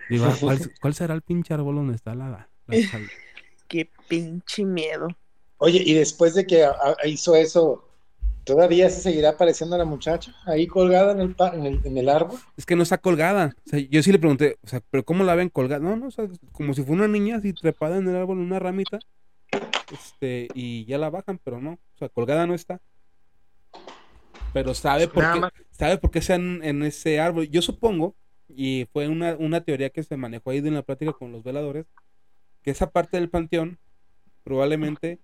[0.09, 2.47] Digo, ah, ¿cuál, cuál será el pinche árbol donde está la, la
[3.67, 5.09] Qué pinche miedo.
[5.57, 7.86] Oye, y después de que a- a- hizo eso,
[8.47, 12.09] ¿todavía se seguirá apareciendo la muchacha ahí colgada en el, pa- en el, en el
[12.09, 12.39] árbol?
[12.55, 13.53] Es que no está colgada.
[13.67, 15.83] O sea, yo sí le pregunté, o sea, ¿pero cómo la ven colgada?
[15.83, 18.45] No, no, o sea, como si fuera una niña así trepada en el árbol, en
[18.45, 18.97] una ramita.
[19.91, 21.73] Este, y ya la bajan, pero no.
[21.73, 22.81] O sea, colgada no está.
[24.53, 25.51] Pero sabe por Nada qué, más.
[25.71, 27.47] sabe por qué está en, en ese árbol.
[27.49, 28.15] Yo supongo,
[28.49, 31.85] y fue una, una teoría que se manejó ahí en la plática con los veladores,
[32.63, 33.77] que esa parte del panteón
[34.43, 35.19] probablemente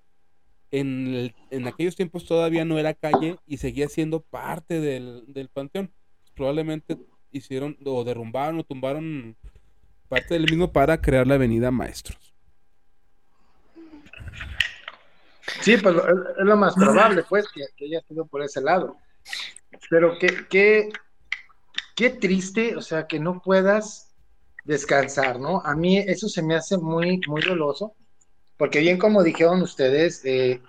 [0.74, 5.48] en, el- en aquellos tiempos todavía no era calle y seguía siendo parte del, del
[5.50, 5.92] panteón.
[6.36, 6.98] Probablemente
[7.32, 9.38] hicieron o derrumbaron o tumbaron
[10.10, 12.34] parte del mismo para crear la avenida Maestros.
[15.62, 18.98] Sí, pues es lo más probable, pues, que, que haya sido por ese lado.
[19.90, 20.90] Pero qué, qué,
[21.96, 24.14] qué triste, o sea, que no puedas
[24.66, 25.62] descansar, ¿no?
[25.62, 27.96] A mí eso se me hace muy, muy doloso,
[28.58, 30.62] porque bien como dijeron ustedes, eh,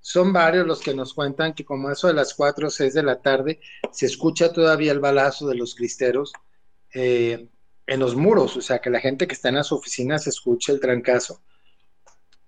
[0.00, 3.02] son varios los que nos cuentan que como eso de las 4 o 6 de
[3.02, 3.60] la tarde
[3.92, 6.32] se escucha todavía el balazo de los cristeros
[6.94, 7.48] eh,
[7.86, 10.80] en los muros, o sea, que la gente que está en las oficinas escucha el
[10.80, 11.42] trancazo.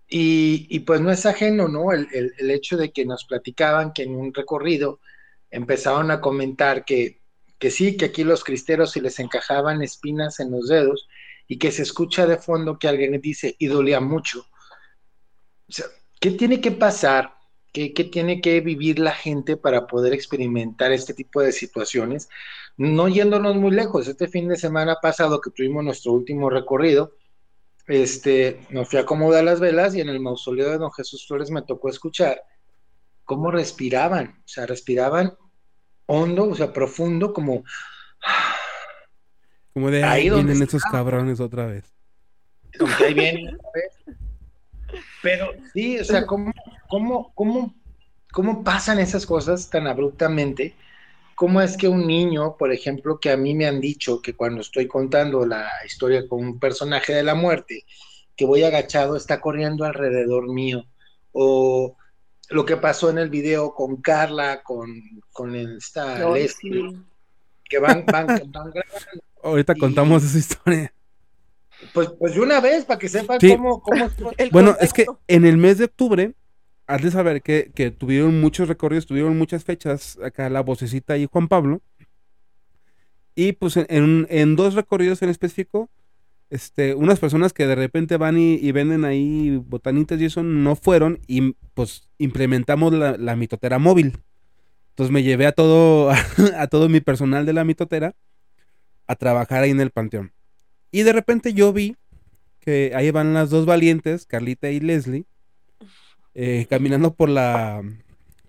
[0.08, 1.92] Y, pues no es ajeno, ¿no?
[1.92, 5.00] El, el- el hecho de que nos platicaban que en un recorrido
[5.50, 7.20] empezaron a comentar que,
[7.58, 11.08] que sí, que aquí los cristeros se les encajaban espinas en los dedos
[11.48, 14.46] y que se escucha de fondo que alguien dice y dolía mucho.
[15.68, 15.86] O sea,
[16.20, 17.34] ¿qué tiene que pasar?
[17.72, 22.28] ¿Qué, qué tiene que vivir la gente para poder experimentar este tipo de situaciones?
[22.76, 27.12] No yéndonos muy lejos, este fin de semana pasado que tuvimos nuestro último recorrido,
[27.86, 31.50] este, me fui a acomodar las velas y en el mausoleo de don Jesús Flores
[31.50, 32.42] me tocó escuchar
[33.24, 35.36] cómo respiraban, o sea, respiraban
[36.06, 37.64] hondo, o sea, profundo, como
[39.72, 41.84] Como de Ahí vienen esos cabrones otra vez.
[43.04, 44.16] ahí viene otra vez.
[45.26, 46.52] Pero sí, o sea, ¿cómo,
[46.88, 47.74] cómo, cómo,
[48.30, 50.76] cómo pasan esas cosas tan abruptamente?
[51.34, 54.60] ¿Cómo es que un niño, por ejemplo, que a mí me han dicho que cuando
[54.60, 57.84] estoy contando la historia con un personaje de la muerte,
[58.36, 60.84] que voy agachado, está corriendo alrededor mío?
[61.32, 61.96] O
[62.50, 64.88] lo que pasó en el video con Carla, con,
[65.32, 66.96] con esta Leslie, sí.
[67.68, 69.24] que van, van, van grabando.
[69.42, 70.92] Ahorita Y- contamos esa historia.
[71.92, 73.50] Pues, pues de una vez, para que sepan Sí.
[73.56, 74.08] cómo, cómo.
[74.38, 76.34] El Bueno, es que en el mes de octubre,
[76.86, 81.26] has de saber que, que tuvieron muchos recorridos, tuvieron muchas fechas, acá la vocecita y
[81.26, 81.82] Juan Pablo.
[83.34, 85.90] Y pues en, en- en dos recorridos en específico,
[86.48, 90.76] este, unas personas que de repente van y, y venden ahí botanitas y eso no
[90.76, 94.18] fueron y pues implementamos la, la mitotera móvil.
[94.90, 96.10] Entonces me llevé a todo,
[96.56, 98.14] a todo mi personal de la mitotera
[99.06, 100.32] a trabajar ahí en el panteón.
[100.90, 101.96] Y de repente yo vi
[102.60, 105.24] que ahí van las dos valientes, Carlita y Leslie,
[106.34, 107.82] eh, caminando por la,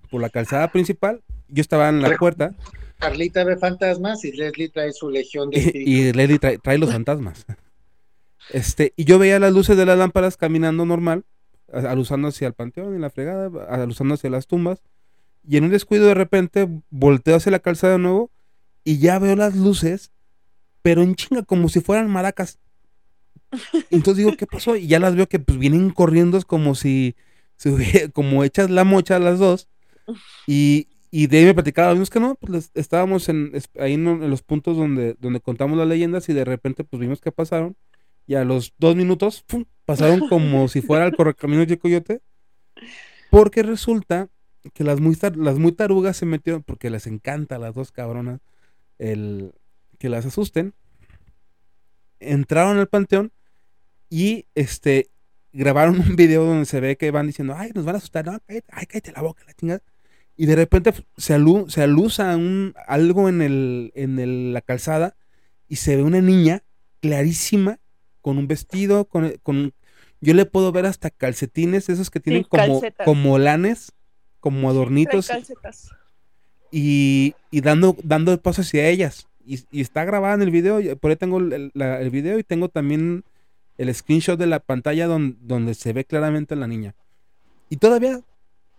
[0.10, 1.22] por la calzada principal.
[1.48, 2.54] Yo estaba en la puerta
[3.00, 5.94] Carlita ve fantasmas y Leslie trae su legión de y, espíritus.
[5.94, 7.46] y Leslie trae, trae los fantasmas.
[8.52, 11.24] Este, y yo veía las luces de las lámparas caminando normal,
[11.72, 14.82] a- aluzando hacia el panteón y la fregada, a- aluzando hacia las tumbas.
[15.48, 18.32] Y en un descuido de repente volteo hacia la calzada de nuevo
[18.84, 20.12] y ya veo las luces,
[20.88, 22.60] pero en chinga, como si fueran maracas.
[23.92, 24.78] Entonces digo, ¿qué pasó?
[24.78, 27.18] Y ya las veo que pues vienen corriendo como si,
[27.58, 29.68] se hubiera- como hechas la mocha las dos.
[30.48, 34.08] Y, y de ahí me platicaba, vimos que no, pues les- estábamos en, ahí en,
[34.08, 37.76] en los puntos donde, donde contamos las leyendas y de repente pues vimos que pasaron.
[38.26, 39.66] Y a los dos minutos, ¡pum!
[39.84, 42.22] pasaron como si fuera el correcaminos de Coyote.
[43.30, 44.30] Porque resulta
[44.74, 47.92] que las muy, tar- las muy tarugas se metieron, porque les encanta a las dos
[47.92, 48.40] cabronas
[49.00, 49.54] el
[49.98, 50.74] que las asusten.
[52.20, 53.32] Entraron al panteón
[54.10, 55.10] y este
[55.54, 58.40] grabaron un video donde se ve que van diciendo, ay, nos van a asustar, no,
[58.46, 59.82] cállate, ay, cállate la boca, la chingada.
[60.36, 65.16] Y de repente se, alu se alusa un, algo en, el, en el- la calzada
[65.68, 66.64] y se ve una niña
[67.02, 67.80] clarísima
[68.22, 69.74] con un vestido, con, con
[70.22, 73.06] yo le puedo ver hasta calcetines, esos que tienen como, calcetas.
[73.06, 73.94] como lanes,
[74.40, 75.90] como adornitos calcetas.
[76.72, 79.27] y, y dando, dando paso hacia ellas.
[79.48, 83.24] Y, está grabada en el video, por ahí tengo el, la- video y tengo también
[83.78, 86.96] el screenshot de la pantalla don- donde se ve claramente a la niña.
[87.70, 88.22] Y todavía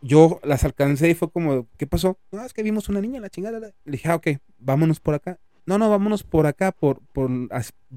[0.03, 2.19] yo las alcancé y fue como, ¿qué pasó?
[2.33, 3.59] No, es que vimos una niña, la chingada.
[3.61, 4.29] Le dije, ah, ok,
[4.59, 5.39] vámonos por acá.
[5.67, 7.31] No, no, vámonos por acá, por, por,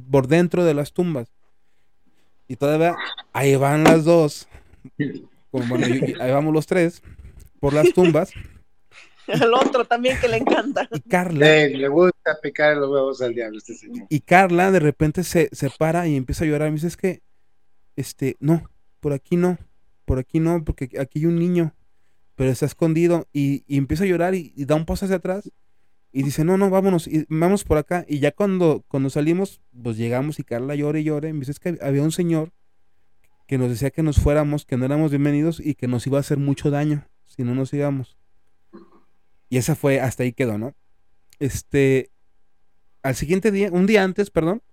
[0.10, 1.32] por dentro de las tumbas.
[2.48, 2.96] Y todavía
[3.34, 4.48] ahí van las dos.
[6.20, 7.02] Ahí vamos los tres
[7.60, 8.32] por las tumbas.
[9.42, 10.88] Al otro también que le encanta.
[10.92, 14.08] Y Carla, Le, le gusta picar los huevos al diablo este señor.
[14.10, 16.70] y Carla de repente se, se para y empieza a llorar.
[16.70, 17.22] Me dice, es que,
[17.96, 18.70] este, no,
[19.00, 19.58] por aquí no,
[20.06, 21.76] por aquí no, porque aquí hay un niño,
[22.36, 23.28] pero está escondido.
[23.32, 25.52] Y, y empieza a llorar y, y da un paso hacia atrás.
[26.14, 28.06] Y dice, no, no, vámonos, y vamos por acá.
[28.08, 31.30] Y ya cuando, cuando salimos, pues llegamos y Carla llora y llora.
[31.30, 32.52] Y me dice, es que había un señor
[33.48, 36.22] que nos decía que nos fuéramos, que no éramos bienvenidos y que nos iba a
[36.22, 38.18] hacer mucho daño si no nos íbamos.
[39.52, 40.76] Y esa fue, hasta ahí quedó, ¿no?
[41.40, 42.12] Este,
[43.04, 44.64] al siguiente día, un día antes, perdón,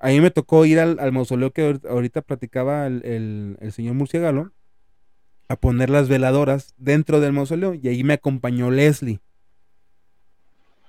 [0.00, 3.94] a mí me tocó ir al, al mausoleo que ahorita, platicaba el, el- el señor
[3.94, 4.52] Murciégalo
[5.48, 9.20] a poner las veladoras dentro del mausoleo y ahí me acompañó Leslie.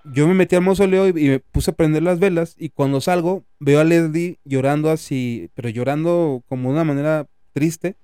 [0.04, 3.00] yo me metí al mausoleo y, y me puse a prender las velas y cuando
[3.02, 7.96] salgo veo a Leslie llorando así, pero llorando como de una manera triste,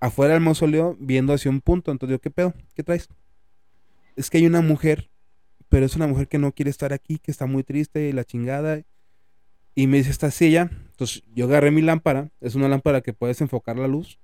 [0.00, 1.90] afuera del mausoleo viendo hacia un punto.
[1.92, 2.54] Entonces digo, ¿qué pedo?
[2.74, 3.08] ¿Qué traes?
[4.16, 5.10] Es que hay una mujer,
[5.68, 8.24] pero es una mujer que no quiere estar aquí, que está muy triste y la
[8.24, 8.82] chingada.
[9.74, 10.70] Y me dice, ¿está así ella?
[10.90, 14.18] Entonces yo agarré mi lámpara, es una lámpara que puedes enfocar la luz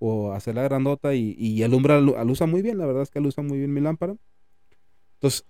[0.00, 3.42] o hacerla grandota y, y alumbra, alu- alusa muy bien, la verdad es que alusa
[3.42, 4.16] muy bien mi lámpara.
[5.14, 5.46] Entonces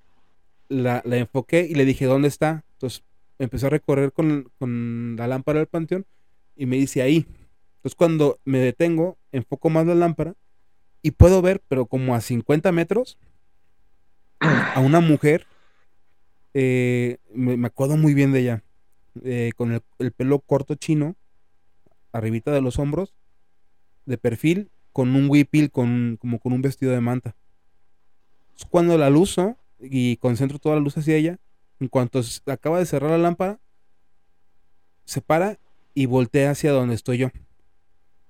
[0.69, 2.65] la, la enfoqué y le dije, ¿dónde está?
[2.75, 3.05] Entonces
[3.39, 6.07] empecé a recorrer con, con la lámpara del panteón
[6.57, 7.27] y me dice ahí.
[7.79, 10.35] Entonces cuando me detengo, enfoco más la lámpara
[11.03, 13.19] y puedo ver, pero como a 50 metros,
[14.41, 15.47] a una mujer,
[16.55, 18.63] eh, me, acuerdo muy bien de ella,
[19.25, 21.17] eh, con el, el pelo corto chino,
[22.13, 23.15] arribita de los hombros,
[24.05, 27.37] de perfil, con un huipil, con, como con un vestido de manta.
[28.71, 31.39] Cuando la luzo y concentro toda la luz hacia ella,
[31.81, 33.61] en cuanto acaba de cerrar la lámpara,
[35.05, 35.59] se para
[35.93, 37.31] y voltea hacia donde estoy yo.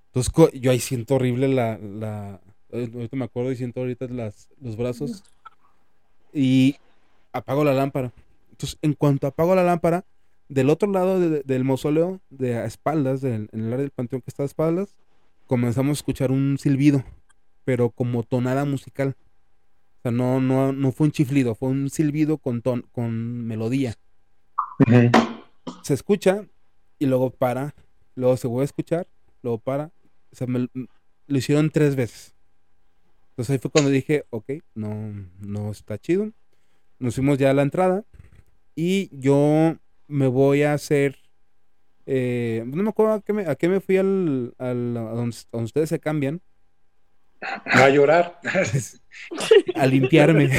[0.09, 2.41] Entonces yo ahí siento horrible la, la
[2.71, 5.23] eh, ahorita me acuerdo y siento ahorita las, los brazos
[6.33, 6.77] y
[7.33, 8.13] apago la lámpara.
[8.51, 10.05] Entonces en cuanto apago la lámpara,
[10.49, 14.23] del otro lado de- del mausoleo, de a espaldas, del- en el área del panteón
[14.23, 14.95] que está a espaldas,
[15.47, 17.05] comenzamos a escuchar un silbido,
[17.65, 19.17] pero como tonada musical.
[19.99, 23.95] O sea, no, no, no fue un chiflido, fue un silbido con, ton, con melodía.
[25.83, 26.47] Se escucha
[26.99, 27.75] y luego para,
[28.15, 29.09] luego se vuelve a escuchar,
[29.43, 29.91] luego para.
[30.33, 32.36] O sea, me, lo hicieron tres veces.
[33.37, 36.31] Entonces ahí fue cuando dije, ok, no, no está chido.
[36.99, 38.05] Nos fuimos ya a la entrada
[38.75, 39.77] y yo
[40.09, 41.17] me voy a hacer...
[42.07, 45.37] eh, no me acuerdo a qué me, a qué me fui al, al- a donde,
[45.37, 46.41] a donde ustedes se cambian,
[47.67, 48.41] A llorar.
[49.75, 50.51] a limpiarme.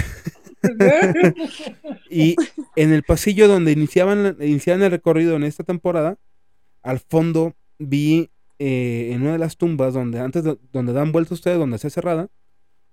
[2.10, 2.36] y
[2.76, 6.18] en el pasillo donde iniciaban, iniciaban el recorrido en esta temporada,
[6.84, 11.34] al fondo vi eh, en una de las tumbas donde antes de- donde dan vuelta
[11.34, 12.28] ustedes, donde está cerrada,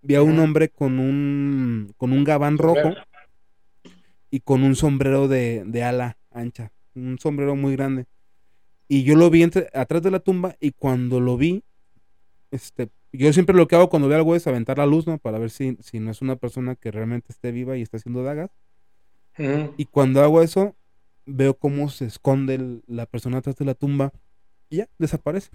[0.04, 2.94] vi a un hombre con un con un gabán rojo
[4.30, 8.06] y con un sombrero de, de ala ancha, un sombrero muy grande.
[8.88, 11.62] Y yo lo vi entre- atrás de la tumba y cuando lo vi,
[12.50, 15.18] este, yo siempre lo que hago cuando veo algo es aventar la luz, ¿no?
[15.18, 18.22] Para ver si, si no es una persona que realmente esté viva y está haciendo
[18.22, 18.50] dagas.
[19.78, 20.76] Y cuando hago eso,
[21.26, 24.12] veo cómo se esconde el- la persona atrás de la tumba
[24.68, 25.50] y ya, desaparece.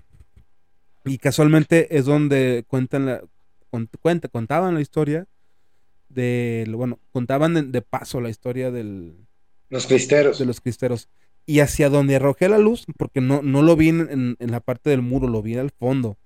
[1.06, 3.24] Y casualmente es donde cuentan la,
[3.72, 5.28] cont- cuenta, contaban la historia
[6.10, 9.16] del, bueno, contaban de, de paso la historia del,
[9.70, 10.40] Los cristeros.
[10.40, 11.08] de los cristeros.
[11.46, 14.90] Y hacia donde arrojé la luz, porque no, no lo vi en, en- la parte
[14.92, 16.18] del muro, lo vi al fondo.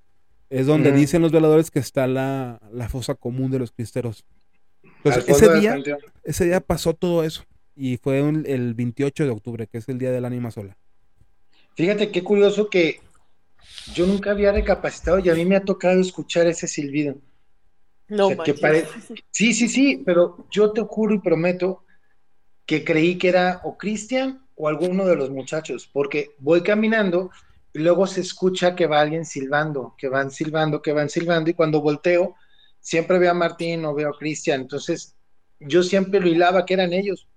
[0.50, 4.24] Es donde dicen los veladores que está la, la fosa común de los cristeros.
[4.84, 5.78] Entonces, fondo ese día,
[6.24, 7.44] ese día pasó todo eso.
[7.76, 10.78] Y fue un- el 28 de octubre, que es el día del ánima sola.
[11.76, 13.00] Fíjate qué curioso que
[13.94, 17.16] yo nunca había recapacitado y a mí me ha tocado escuchar ese silbido.
[18.14, 18.60] No O sea, que manches.
[18.62, 18.88] pare-
[19.32, 21.84] Sí, sí, sí, pero yo te juro y prometo
[22.66, 27.32] que creí que era o Cristian o alguno de los muchachos, porque voy caminando
[27.74, 31.56] y luego se escucha que va alguien silbando, que van silbando, que van silbando, y
[31.56, 32.36] cuando volteo,
[32.80, 35.16] siempre veo a Martín o veo a Cristian, entonces
[35.60, 37.28] yo siempre lo hilaba que eran ellos.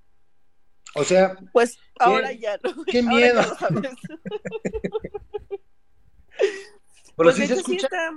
[0.95, 2.85] O sea, Pues ahora ya no.
[2.85, 3.41] qué miedo.
[7.16, 8.11] pero Pues sí se hecho sí escucha, está.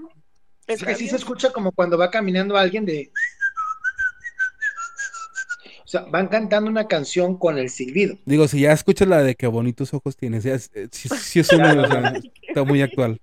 [0.70, 3.11] Es que sí se escucha como cuando va caminando alguien de...
[5.84, 8.15] O sea, van cantando una canción con el silbido.
[8.26, 11.39] Digo, si ya escuchas la de qué bonitos ojos tienes, ya es, eh, sí, sí
[11.39, 12.13] es uno, o sea,
[12.47, 13.20] está muy actual.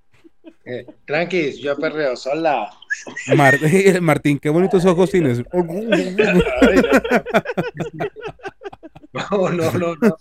[0.65, 2.69] Eh, tranquis, yo perreo sola.
[3.37, 3.61] Mar-
[4.01, 5.43] Martín, qué bonitos ojos tienes.
[9.13, 10.17] No, no, no, no.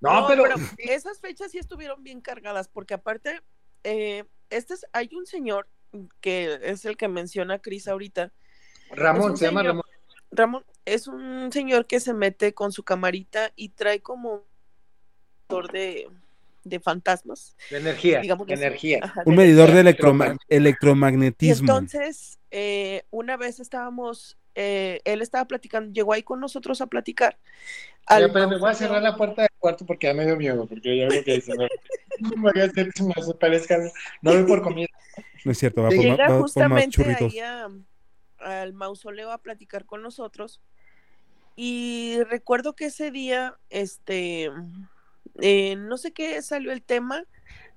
[0.00, 0.44] No, pero,
[0.78, 3.40] esas fechas sí estuvieron bien cargadas, porque aparte,
[3.84, 5.68] eh, este es, hay un señor
[6.20, 8.32] que es el que menciona Cris ahorita.
[8.90, 9.74] Ramón, se llama señor.
[9.74, 9.84] Ramón.
[10.32, 14.42] Ramón es un señor que se mete con su camarita y trae como un
[15.48, 16.08] medidor de,
[16.64, 17.56] de fantasmas.
[17.70, 19.00] De energía, digamos de energía.
[19.02, 20.36] Ajá, Un de medidor de energía.
[20.48, 21.60] Y electromagnetismo.
[21.60, 27.36] entonces, eh, una vez estábamos, eh, él estaba platicando, llegó ahí con nosotros a platicar.
[28.08, 30.36] Ya, al pero me voy a cerrar la puerta del cuarto porque ya me dio
[30.36, 31.52] miedo, porque ya lo que dice,
[32.36, 33.78] no, voy a hacer que me aparezca,
[34.22, 34.88] no voy por comida.
[35.44, 37.32] No es cierto, va por, Llega va por más justamente churritos.
[37.32, 37.68] ahí a-
[38.40, 40.60] al mausoleo a platicar con nosotros.
[41.56, 44.50] Y recuerdo que ese día, este,
[45.40, 47.24] eh, no sé qué salió el tema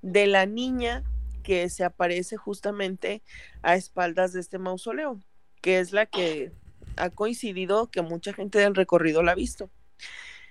[0.02, 1.04] de la niña
[1.42, 3.22] que se aparece justamente
[3.62, 5.20] a espaldas de este mausoleo,
[5.60, 6.52] que es la que
[6.96, 9.70] ha coincidido que mucha gente del recorrido la ha visto.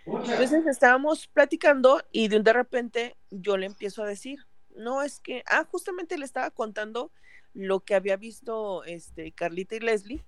[0.05, 4.39] Entonces estábamos platicando y de, de repente yo le empiezo a decir,
[4.75, 7.11] no es que, ah, justamente le estaba contando
[7.53, 10.25] lo que había visto este, Carlita y Leslie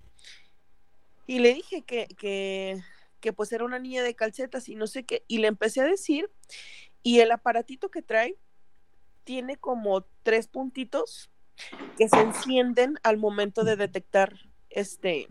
[1.27, 2.81] y le dije que, que,
[3.19, 5.85] que pues era una niña de calcetas y no sé qué, y le empecé a
[5.85, 6.29] decir,
[7.03, 8.37] y el aparatito que trae
[9.23, 11.31] tiene como tres puntitos
[11.97, 14.35] que se encienden al momento de detectar
[14.69, 15.27] este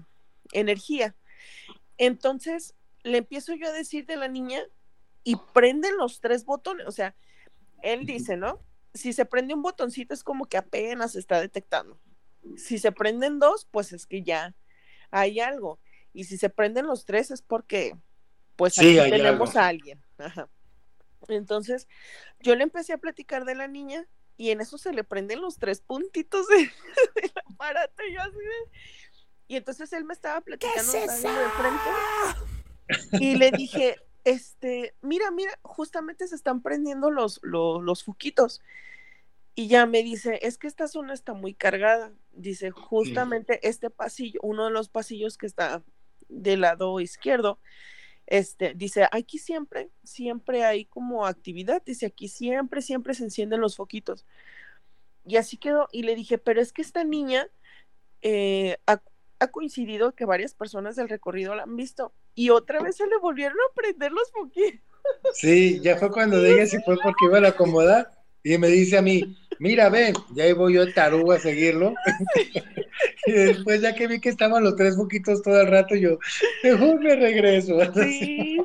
[0.52, 1.14] energía.
[1.96, 2.74] Entonces
[3.04, 4.60] le empiezo yo a decir de la niña
[5.22, 7.14] y prenden los tres botones, o sea,
[7.82, 8.60] él dice, ¿no?
[8.94, 11.98] Si se prende un botoncito es como que apenas se está detectando.
[12.56, 14.54] Si se prenden dos, pues es que ya
[15.10, 15.78] hay algo.
[16.12, 17.96] Y si se prenden los tres es porque,
[18.56, 19.60] pues Sí, aquí tenemos algo.
[19.60, 20.04] a alguien.
[20.18, 20.48] Ajá.
[21.28, 21.88] Entonces,
[22.40, 25.58] yo le empecé a platicar de la niña y en eso se le prenden los
[25.58, 26.56] tres puntitos de-
[27.16, 28.78] del aparato y yo así de...
[29.48, 32.53] Y entonces él me estaba platicando es de frente
[33.12, 38.60] y le dije, este, mira, mira, justamente se están prendiendo los, los, foquitos.
[39.54, 42.12] Y ya me dice, es que esta zona está muy cargada.
[42.32, 45.84] Dice, justamente este pasillo, uno de los pasillos que está
[46.28, 47.60] del lado izquierdo,
[48.26, 51.82] este, dice, aquí siempre, siempre hay como actividad.
[51.84, 54.24] Dice, aquí siempre, siempre se encienden los foquitos.
[55.26, 55.88] Y así quedó.
[55.92, 57.48] Y le dije, pero es que esta niña
[58.22, 58.78] eh,
[59.44, 62.12] ha, coincidido que varias personas del recorrido la han visto.
[62.34, 64.80] Y otra vez se le volvieron a prender los foquitos.
[65.34, 68.10] Sí, ya fue cuando dije si fue porque iba a la acomodar
[68.42, 71.94] y me dice a mí, mira, ven, ya ahí voy yo tarugo a seguirlo.
[73.26, 76.18] y después ya que vi que estaban los tres poquitos todo el rato, yo,
[76.62, 77.78] mejor me regreso.
[77.94, 78.58] Sí.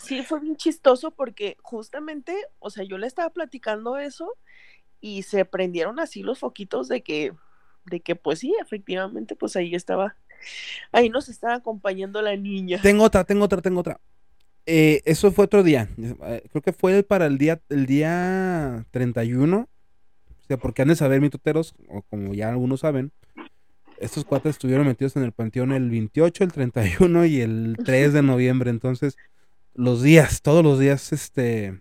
[0.00, 4.34] Sí, fue bien chistoso porque justamente, o sea, yo le estaba platicando eso
[5.00, 7.32] y se prendieron así los foquitos de que,
[7.86, 10.16] de que pues sí, efectivamente, pues ahí estaba,
[10.92, 12.80] ahí nos estaba acompañando la niña.
[12.82, 14.00] Tengo otra, tengo otra, tengo otra.
[14.66, 15.88] Eh, eso fue otro día.
[15.98, 19.68] eh, Creo que fue para el día, el día 31.
[20.40, 23.12] O sea, porque han de saber, mitoteros, o como ya algunos saben,
[23.98, 28.22] estos cuates estuvieron metidos en el panteón el 28, el 31 y el 3 de
[28.22, 28.70] noviembre.
[28.70, 29.16] Entonces,
[29.74, 31.72] los días, todos los días, este.
[31.72, 31.80] Muy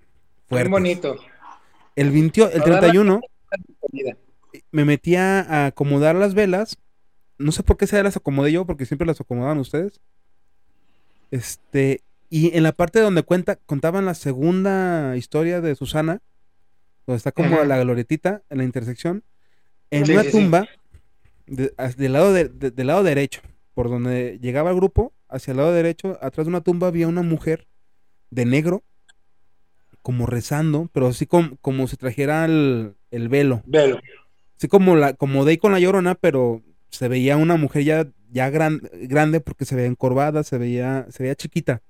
[0.50, 0.72] fuertes.
[0.72, 1.16] bonito.
[1.96, 3.22] El 28, el Toda la- 31
[3.92, 4.18] Mira,
[4.72, 6.78] me metía a acomodar las velas.
[7.38, 10.00] No sé por qué se las acomodé yo, porque siempre las acomodaban ustedes.
[11.32, 16.22] Este, y en la parte donde cuenta, contaban la segunda historia de Susana,
[17.08, 17.66] donde está como Ajá.
[17.66, 19.24] la glorietita en la intersección,
[19.92, 20.38] en Sí, una sí, sí.
[20.38, 20.68] tumba,
[21.48, 23.42] de- del, lado de- de- del lado derecho,
[23.74, 27.24] por donde llegaba el grupo, hacia el lado derecho, atrás de una tumba había una
[27.24, 27.68] mujer
[28.30, 28.84] de negro,
[30.02, 33.64] como rezando, pero así como, como si trajera el, el velo.
[33.66, 34.00] velo.
[34.58, 38.50] Así como la, como Day con la llorona, pero se veía una mujer ya, ya
[38.50, 41.82] gran- grande porque se veía encorvada, se veía, se veía chiquita.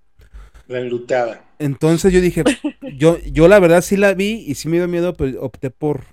[0.67, 1.43] La enlutada.
[1.59, 2.43] Entonces yo dije,
[2.97, 6.05] yo, yo la verdad sí la vi y sí me dio miedo, pero opté por,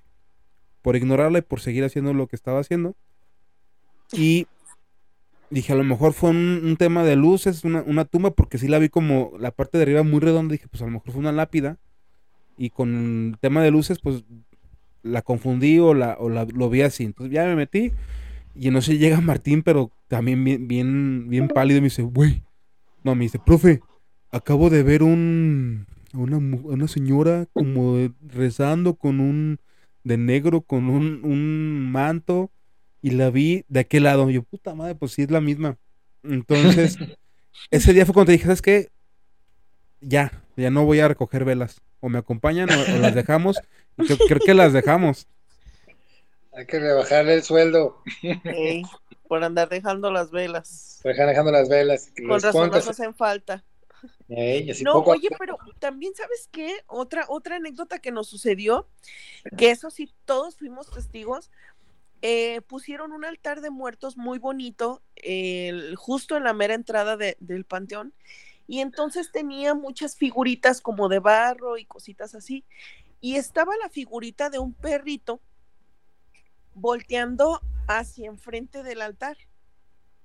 [0.82, 2.94] por ignorarla y por seguir haciendo lo que estaba haciendo.
[4.12, 4.46] Y
[5.50, 8.68] dije, a lo mejor fue un, un tema de luces, una, una tumba, porque sí
[8.68, 10.52] la vi como la parte de arriba muy redonda.
[10.52, 11.78] Dije, pues a lo mejor fue una lápida.
[12.58, 14.24] Y con el tema de luces, pues
[15.02, 17.04] la confundí o, la, o la- lo vi así.
[17.04, 17.92] Entonces ya me metí.
[18.54, 21.78] Y no sé, llega Martín, pero también bien, bien, bien pálido.
[21.78, 22.42] Y me dice, güey.
[23.04, 23.80] No, me dice, profe,
[24.30, 27.96] acabo de ver un, una, una señora como
[28.28, 29.58] rezando con un,
[30.04, 32.50] de negro, con un, un manto.
[33.02, 34.28] Y la vi de aquel lado.
[34.30, 35.78] Y yo, puta madre, pues sí es la misma.
[36.22, 36.98] Entonces,
[37.70, 38.88] ese día fue cuando te dije, ¿sabes qué?
[40.00, 41.80] Ya, ya no voy a recoger velas.
[42.00, 43.58] O me acompañan o, o las dejamos.
[44.06, 45.26] Creo, creo que las dejamos.
[46.52, 48.02] Hay que rebajarle el sueldo.
[48.44, 48.82] Ey,
[49.28, 51.00] por andar dejando las velas.
[51.04, 52.10] Dejan dejando las velas.
[52.16, 53.64] Con los razón nos hacen falta.
[54.28, 58.88] Ey, No, poco oye, pero también sabes qué, otra, otra anécdota que nos sucedió,
[59.58, 61.50] que eso sí, todos fuimos testigos,
[62.22, 67.36] eh, pusieron un altar de muertos muy bonito, el- justo en la mera entrada de-
[67.40, 68.12] del panteón,
[68.66, 72.64] y entonces tenía muchas figuritas como de barro y cositas así,
[73.20, 75.40] y estaba la figurita de un perrito
[76.74, 79.36] volteando hacia enfrente del altar.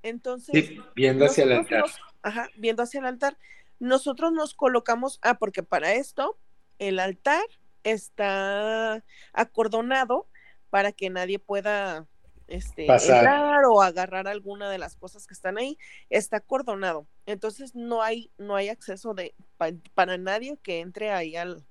[0.03, 1.79] Entonces, Sí, viendo hacia el altar.
[1.81, 3.37] nos- ajá, viendo hacia el altar.
[3.79, 6.37] Nosotros nos colocamos, ah, porque para esto
[6.79, 7.43] el altar
[7.83, 10.27] está acordonado
[10.69, 12.07] para que nadie pueda
[12.47, 13.17] este, Pasar.
[13.17, 15.79] entrar o agarrar alguna de las cosas que están ahí.
[16.11, 17.07] Está acordonado.
[17.25, 21.65] Entonces no hay, no hay acceso de, pa- para nadie que entre ahí al,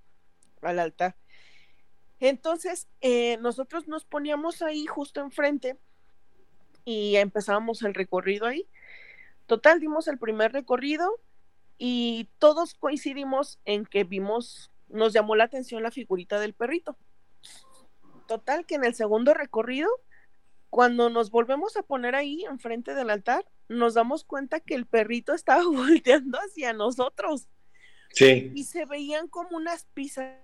[0.67, 1.17] al altar.
[2.21, 5.77] Entonces, eh, nosotros nos poníamos ahí justo enfrente
[6.85, 8.67] y empezábamos el recorrido ahí.
[9.47, 11.21] Total, dimos el primer recorrido
[11.77, 16.97] y todos coincidimos en que vimos, nos llamó la atención la figurita del perrito.
[18.27, 19.91] Total, que en el segundo recorrido,
[20.71, 25.35] cuando nos volvemos a poner ahí enfrente del altar, nos damos cuenta que el perrito
[25.35, 27.49] estaba volteando hacia nosotros
[28.13, 28.53] Sí.
[28.55, 30.39] y se veían como unas pizzas.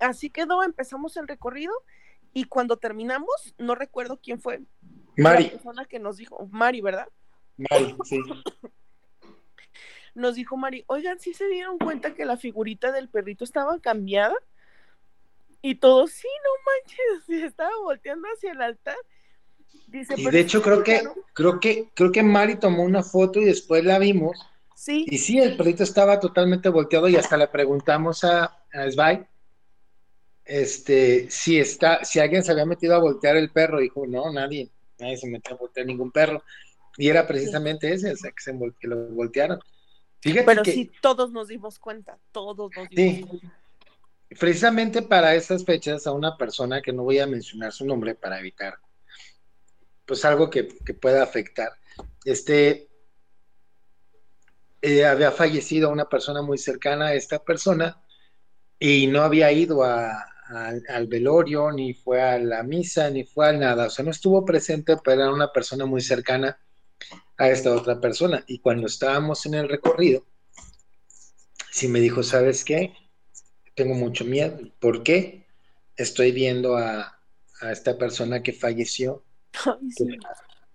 [0.00, 1.72] Así quedó, empezamos el recorrido
[2.32, 4.58] y cuando terminamos, no recuerdo quién fue
[5.16, 7.08] la Mari, persona que nos dijo, Mari, ¿verdad?
[7.56, 8.18] Mari, sí.
[10.14, 14.34] Nos dijo Mari, oigan, ¿sí se dieron cuenta que la figurita del perrito estaba cambiada?
[15.60, 16.50] Y todos, sí, no
[17.16, 18.96] manches, y estaba volteando hacia el altar.
[19.88, 21.14] Dice, Y "Pero de hecho creo que, claro".
[21.32, 24.38] creo que, creo que Mari tomó una foto y después la vimos.
[24.76, 29.26] Sí, Y sí, el perrito estaba totalmente volteado y hasta le preguntamos a, a Svay,
[30.44, 33.80] este, si está, si alguien se había metido a voltear el perro.
[33.80, 36.42] Dijo, no, nadie, nadie se metió a voltear ningún perro.
[36.96, 39.58] Y era precisamente ese, o sea, que, se, que lo voltearon.
[40.20, 43.26] Fíjate pero que sí, todos nos dimos cuenta, todos nos dimos Sí.
[43.26, 43.60] cuenta.
[44.40, 48.38] precisamente para esas fechas a una persona que no voy a mencionar su nombre para
[48.40, 48.78] evitar
[50.06, 51.72] pues algo que, que pueda afectar.
[52.24, 52.88] Este
[54.82, 58.02] eh, había fallecido una persona muy cercana a esta persona
[58.78, 63.48] y no había ido a- a- al velorio, ni fue a la misa, ni fue
[63.48, 63.86] a nada.
[63.86, 66.58] O sea, no estuvo presente, pero era una persona muy cercana
[67.38, 68.44] a esta otra persona.
[68.48, 70.26] Y cuando estábamos en el recorrido,
[71.70, 72.92] sí me dijo, ¿sabes qué?
[73.74, 74.58] Tengo mucho miedo.
[74.80, 75.46] ¿Por qué?
[75.96, 77.18] Estoy viendo a,
[77.60, 79.24] a esta persona que falleció
[79.66, 80.06] Ay, sí.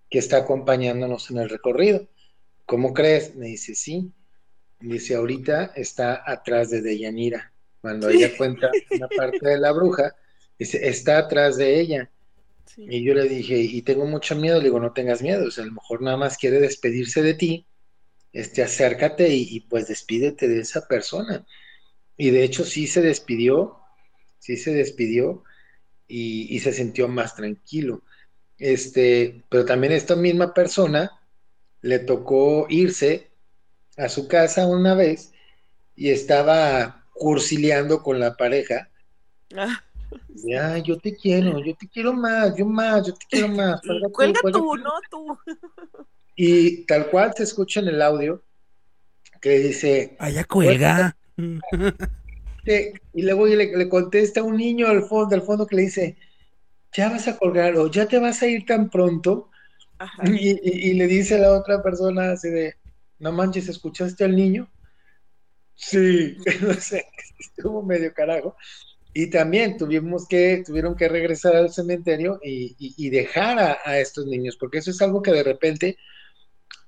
[0.09, 2.07] que está acompañándonos en el recorrido.
[2.65, 3.35] ¿Cómo crees?
[3.35, 4.11] Me dice, sí.
[4.79, 7.53] Me dice, ahorita está atrás de Deyanira.
[7.81, 10.15] Cuando ella cuenta una parte de la bruja,
[10.57, 12.11] dice, está atrás de ella.
[12.65, 12.85] sí.
[12.89, 15.63] Y yo le dije, y tengo mucho miedo, le digo, no tengas miedo, o sea,
[15.63, 17.65] a lo mejor nada más quiere despedirse de ti,
[18.33, 21.45] este, acércate y, y, pues despídete de esa persona.
[22.17, 23.77] Y de hecho sí se despidió,
[24.39, 25.43] sí se despidió
[26.07, 28.03] y, y se sintió más tranquilo.
[28.57, 31.11] Este, pero también esta misma persona
[31.81, 33.31] le tocó irse
[33.97, 35.31] a su casa una vez
[35.95, 38.89] y estaba cursileando con la pareja.
[39.55, 39.83] Ah,
[40.29, 43.81] Ya, yo te quiero, yo te quiero más, yo más, yo te quiero más.
[43.85, 44.77] Cuelga tú, cuelga cuelga tú, tú.
[44.77, 45.39] no tú.
[46.35, 48.43] Y tal cual se escucha en el audio
[49.41, 51.15] que dice, Allá cuelga.
[53.13, 56.17] Y luego le, le contesta un niño al fondo, al fondo que le dice,
[56.93, 59.49] ya vas a colgar o ya te vas a ir tan pronto.
[59.97, 60.23] Ajá.
[60.27, 62.75] Y, y- y le dice a la otra persona así de,
[63.17, 64.69] no manches, ¿escuchaste al niño?
[65.81, 67.05] Sí, no sé,
[67.39, 68.55] estuvo medio carajo.
[69.13, 73.99] Y también tuvimos que, tuvieron que regresar al cementerio y, y- y dejar a, a
[73.99, 75.97] estos niños, porque eso es algo que de repente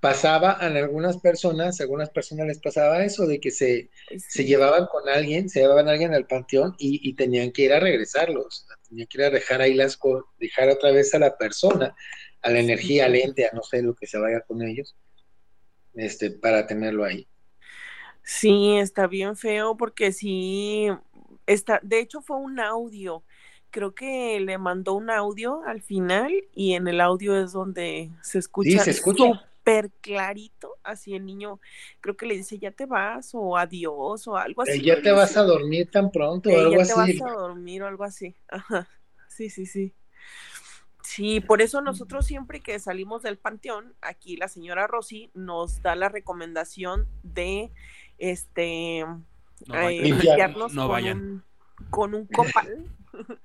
[0.01, 4.87] pasaba a algunas personas, a algunas personas les pasaba eso, de que se, se llevaban
[4.87, 8.67] con alguien, se llevaban a alguien al panteón y, y tenían que ir a regresarlos,
[8.89, 11.95] tenían que ir a dejar ahí las cosas, dejar otra vez a la persona,
[12.41, 14.95] a la energía, al ente, a no sé lo que se vaya con ellos,
[15.93, 17.27] este, para tenerlo ahí.
[18.23, 20.87] Sí, está bien feo porque sí,
[21.45, 23.23] está, de hecho fue un audio.
[23.71, 28.39] Creo que le mandó un audio al final y en el audio es donde se
[28.39, 29.23] escucha se escucha.
[29.23, 31.59] súper clarito, así el niño,
[32.01, 34.71] creo que le dice ya te vas o adiós o algo así.
[34.79, 37.19] Eh, ya le te vas a dormir tan pronto o Eh, algo ya te así.
[37.19, 38.35] vas a dormir o algo así.
[38.49, 38.87] Ajá.
[39.29, 39.93] Sí, sí, sí.
[41.03, 45.95] Sí, por eso nosotros siempre que salimos del panteón, aquí la señora Rosy nos da
[45.95, 47.71] la recomendación de
[48.21, 49.03] este
[49.67, 50.03] No eh, vayan.
[50.03, 51.17] limpiarnos No con, vayan.
[51.17, 51.43] Un,
[51.89, 52.87] con un copal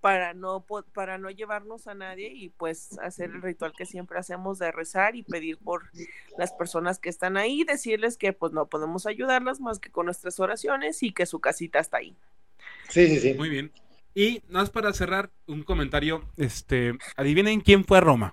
[0.00, 0.64] para no
[0.94, 5.14] para no llevarnos a nadie y pues hacer el ritual que siempre hacemos de rezar
[5.14, 5.90] y pedir por
[6.38, 10.40] las personas que están ahí, decirles que pues no podemos ayudarlas más que con nuestras
[10.40, 12.16] oraciones y que su casita está ahí.
[12.88, 13.34] Sí, sí, sí.
[13.34, 13.72] Muy bien.
[14.14, 16.24] Y nada más para cerrar, un comentario.
[16.36, 18.32] Este, adivinen quién fue a Roma.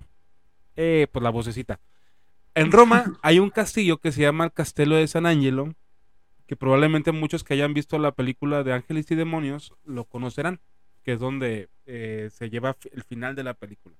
[0.75, 1.79] Eh, pues la vocecita.
[2.55, 5.75] En Roma hay un castillo que se llama el Castelo de San Angelo,
[6.47, 10.59] que probablemente muchos que hayan visto la película de Ángeles y Demonios lo conocerán,
[11.03, 13.95] que es donde eh, se lleva el final de la película.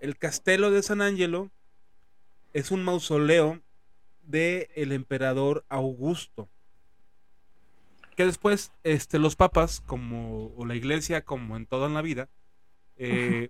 [0.00, 1.50] El Castelo de San Angelo
[2.52, 3.60] es un mausoleo
[4.24, 6.48] del el emperador Augusto
[8.16, 12.28] que después este, los papas, como o la iglesia, como en toda la vida,
[12.96, 13.48] eh,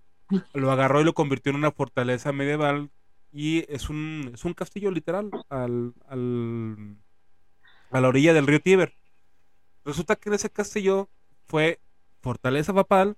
[0.53, 2.89] lo agarró y lo convirtió en una fortaleza medieval
[3.31, 6.95] y es un, es un castillo literal al, al-
[7.93, 8.95] a la orilla del río Tíber.
[9.85, 11.09] Resulta que en ese castillo
[11.45, 11.79] fue
[12.21, 13.17] fortaleza papal,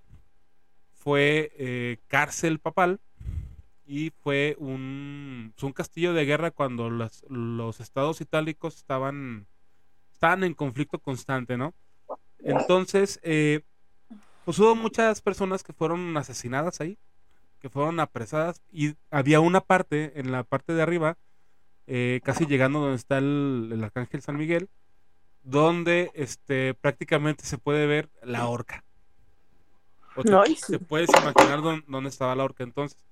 [0.93, 2.99] fue eh, cárcel papal
[3.85, 9.47] y fue un, un castillo de guerra cuando las- los estados itálicos estaban,
[10.11, 11.73] estaban en conflicto constante, ¿no?
[12.39, 13.61] Entonces, eh,
[14.43, 16.97] pues hubo muchas personas que fueron asesinadas ahí,
[17.59, 21.17] que fueron apresadas y había una parte, en la parte de arriba,
[21.87, 24.69] eh, casi llegando donde está el, el Arcángel San Miguel,
[25.43, 28.83] donde este, prácticamente se puede ver la horca.
[30.15, 30.73] O te, Ay, sí.
[30.73, 32.63] te puedes imaginar dónde, dónde estaba la horca.
[32.63, 33.05] Entonces,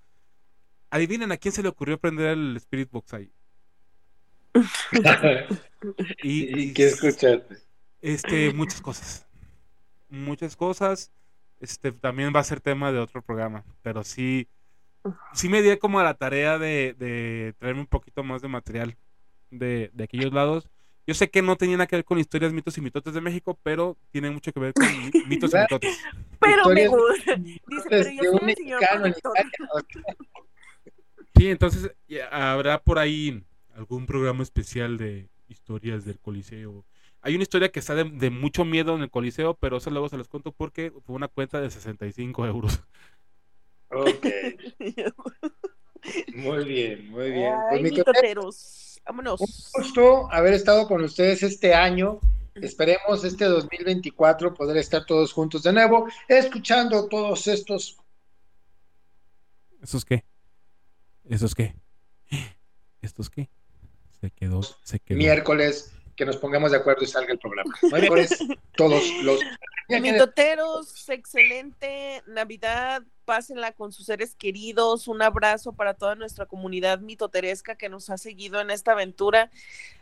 [0.89, 3.31] adivinen a quién se le ocurrió prender el Spirit Box ahí.
[6.21, 7.57] Y, ¿Y qué escuchaste?
[8.01, 9.27] este, muchas cosas.
[10.09, 11.11] Muchas cosas.
[11.59, 13.65] Este también va a ser tema de otro programa.
[13.81, 14.47] Pero sí,
[15.33, 18.95] sí me di como a la tarea de, de traerme un poquito más de material
[19.51, 20.69] de, de aquellos lados.
[21.05, 23.59] Yo sé que no tenía nada que ver con historias, mitos y mitotes de México,
[23.61, 25.97] pero tiene mucho que ver con mi- mitos y mitotes.
[26.39, 27.35] Pero me gusta.
[27.67, 28.81] Dice, pero yo un soy el señor.
[31.35, 31.91] Sí, entonces
[32.31, 33.43] habrá por ahí
[33.75, 36.85] algún programa especial de historias del Coliseo.
[37.21, 40.09] Hay una historia que está de, de mucho miedo en el Coliseo, pero eso luego
[40.09, 42.83] se los cuento porque fue una cuenta de 65 euros.
[43.95, 44.25] Ok,
[46.35, 47.53] muy bien, muy bien.
[47.69, 49.01] Pues Ay, mi mitoteros.
[49.05, 49.41] Vámonos.
[49.41, 52.19] Un gusto haber estado con ustedes este año.
[52.55, 57.97] Esperemos este 2024 poder estar todos juntos de nuevo, escuchando todos estos.
[59.81, 60.23] ¿Esos qué?
[61.29, 61.75] ¿Esos qué?
[63.01, 63.49] ¿Estos qué?
[64.21, 65.17] Se quedó, se quedó.
[65.17, 67.73] miércoles que nos pongamos de acuerdo y salga el programa.
[67.81, 68.37] Miércoles,
[68.77, 69.39] todos los.
[69.89, 73.03] Mitoteros, excelente Navidad.
[73.25, 75.07] Pásenla con sus seres queridos.
[75.07, 79.49] Un abrazo para toda nuestra comunidad mitoteresca que nos ha seguido en esta aventura.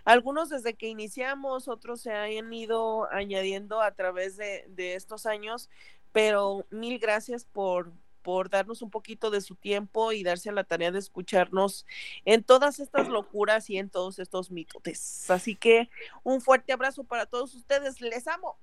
[0.05, 5.69] Algunos desde que iniciamos, otros se han ido añadiendo a través de, de estos años,
[6.11, 7.91] pero mil gracias por,
[8.21, 11.85] por darnos un poquito de su tiempo y darse a la tarea de escucharnos
[12.25, 15.29] en todas estas locuras y en todos estos mitotes.
[15.29, 15.89] Así que
[16.23, 18.01] un fuerte abrazo para todos ustedes.
[18.01, 18.57] Les amo.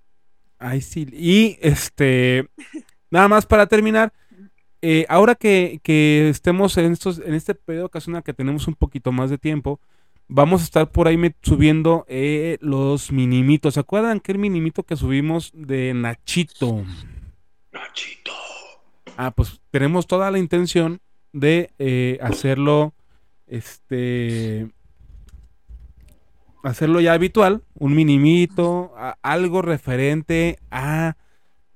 [0.59, 1.06] Ay, sí.
[1.12, 2.48] Y este,
[3.11, 4.12] nada más para terminar,
[4.83, 9.12] eh, ahora que, que estemos en estos, en este periodo ocasional que tenemos un poquito
[9.12, 9.81] más de tiempo,
[10.29, 13.74] vamos a estar por ahí subiendo eh, los minimitos.
[13.74, 16.85] ¿Se acuerdan que el minimito que subimos de Nachito?
[17.72, 18.33] Nachito.
[19.16, 21.01] Ah, pues tenemos toda la intención
[21.33, 22.95] de eh, hacerlo,
[23.47, 24.68] este,
[26.62, 31.16] hacerlo ya habitual, un minimito, a- algo referente a,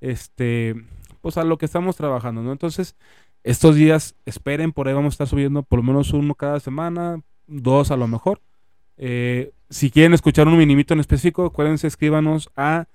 [0.01, 0.75] este,
[1.23, 2.53] pues a lo que estamos trabajando, ¿no?
[2.53, 2.97] Entonces,
[3.45, 7.23] estos días, esperen, por ahí vamos a estar subiendo por lo menos uno cada semana,
[7.47, 8.43] dos a lo mejor.
[8.99, 12.87] Eh, si quieren escuchar un minimito en específico, acuérdense, escríbanos a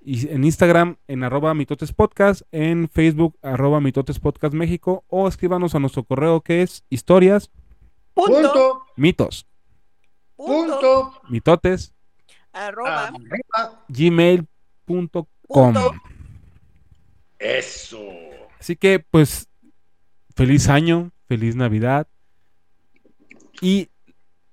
[0.00, 5.74] y en Instagram en arroba mitotes podcast, en Facebook arroba mitotes podcast México o escríbanos
[5.74, 7.50] a nuestro correo que es historias
[8.14, 8.84] Punto.
[8.96, 9.46] Mitos
[10.36, 10.78] Punto.
[10.80, 11.92] punto, mitotes
[12.52, 13.10] Arroba.
[13.88, 15.92] gmail.com Punto.
[17.38, 18.02] Eso.
[18.58, 19.48] así que pues
[20.34, 22.08] feliz año feliz navidad
[23.60, 23.88] y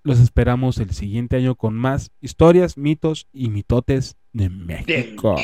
[0.04, 5.36] los esperamos el siguiente año con más historias mitos y mitotes de México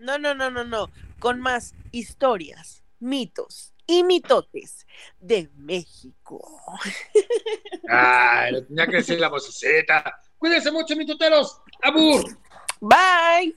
[0.00, 0.90] No, no, no, no, no.
[1.18, 4.86] Con más historias, mitos y mitotes
[5.20, 6.42] de México.
[7.88, 10.20] Ay, tenía que decir la vocecita.
[10.38, 11.60] Cuídense mucho, mitoteros.
[11.82, 12.24] Abur.
[12.80, 13.56] Bye.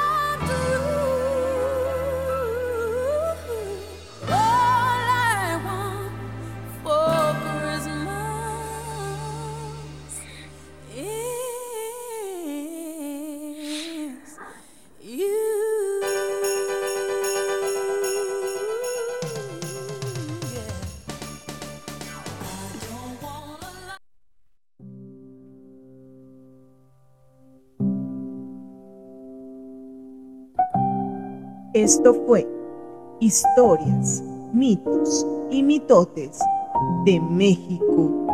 [31.73, 32.45] Esto fue
[33.21, 36.37] Historias, mitos y mitotes
[37.05, 38.27] de México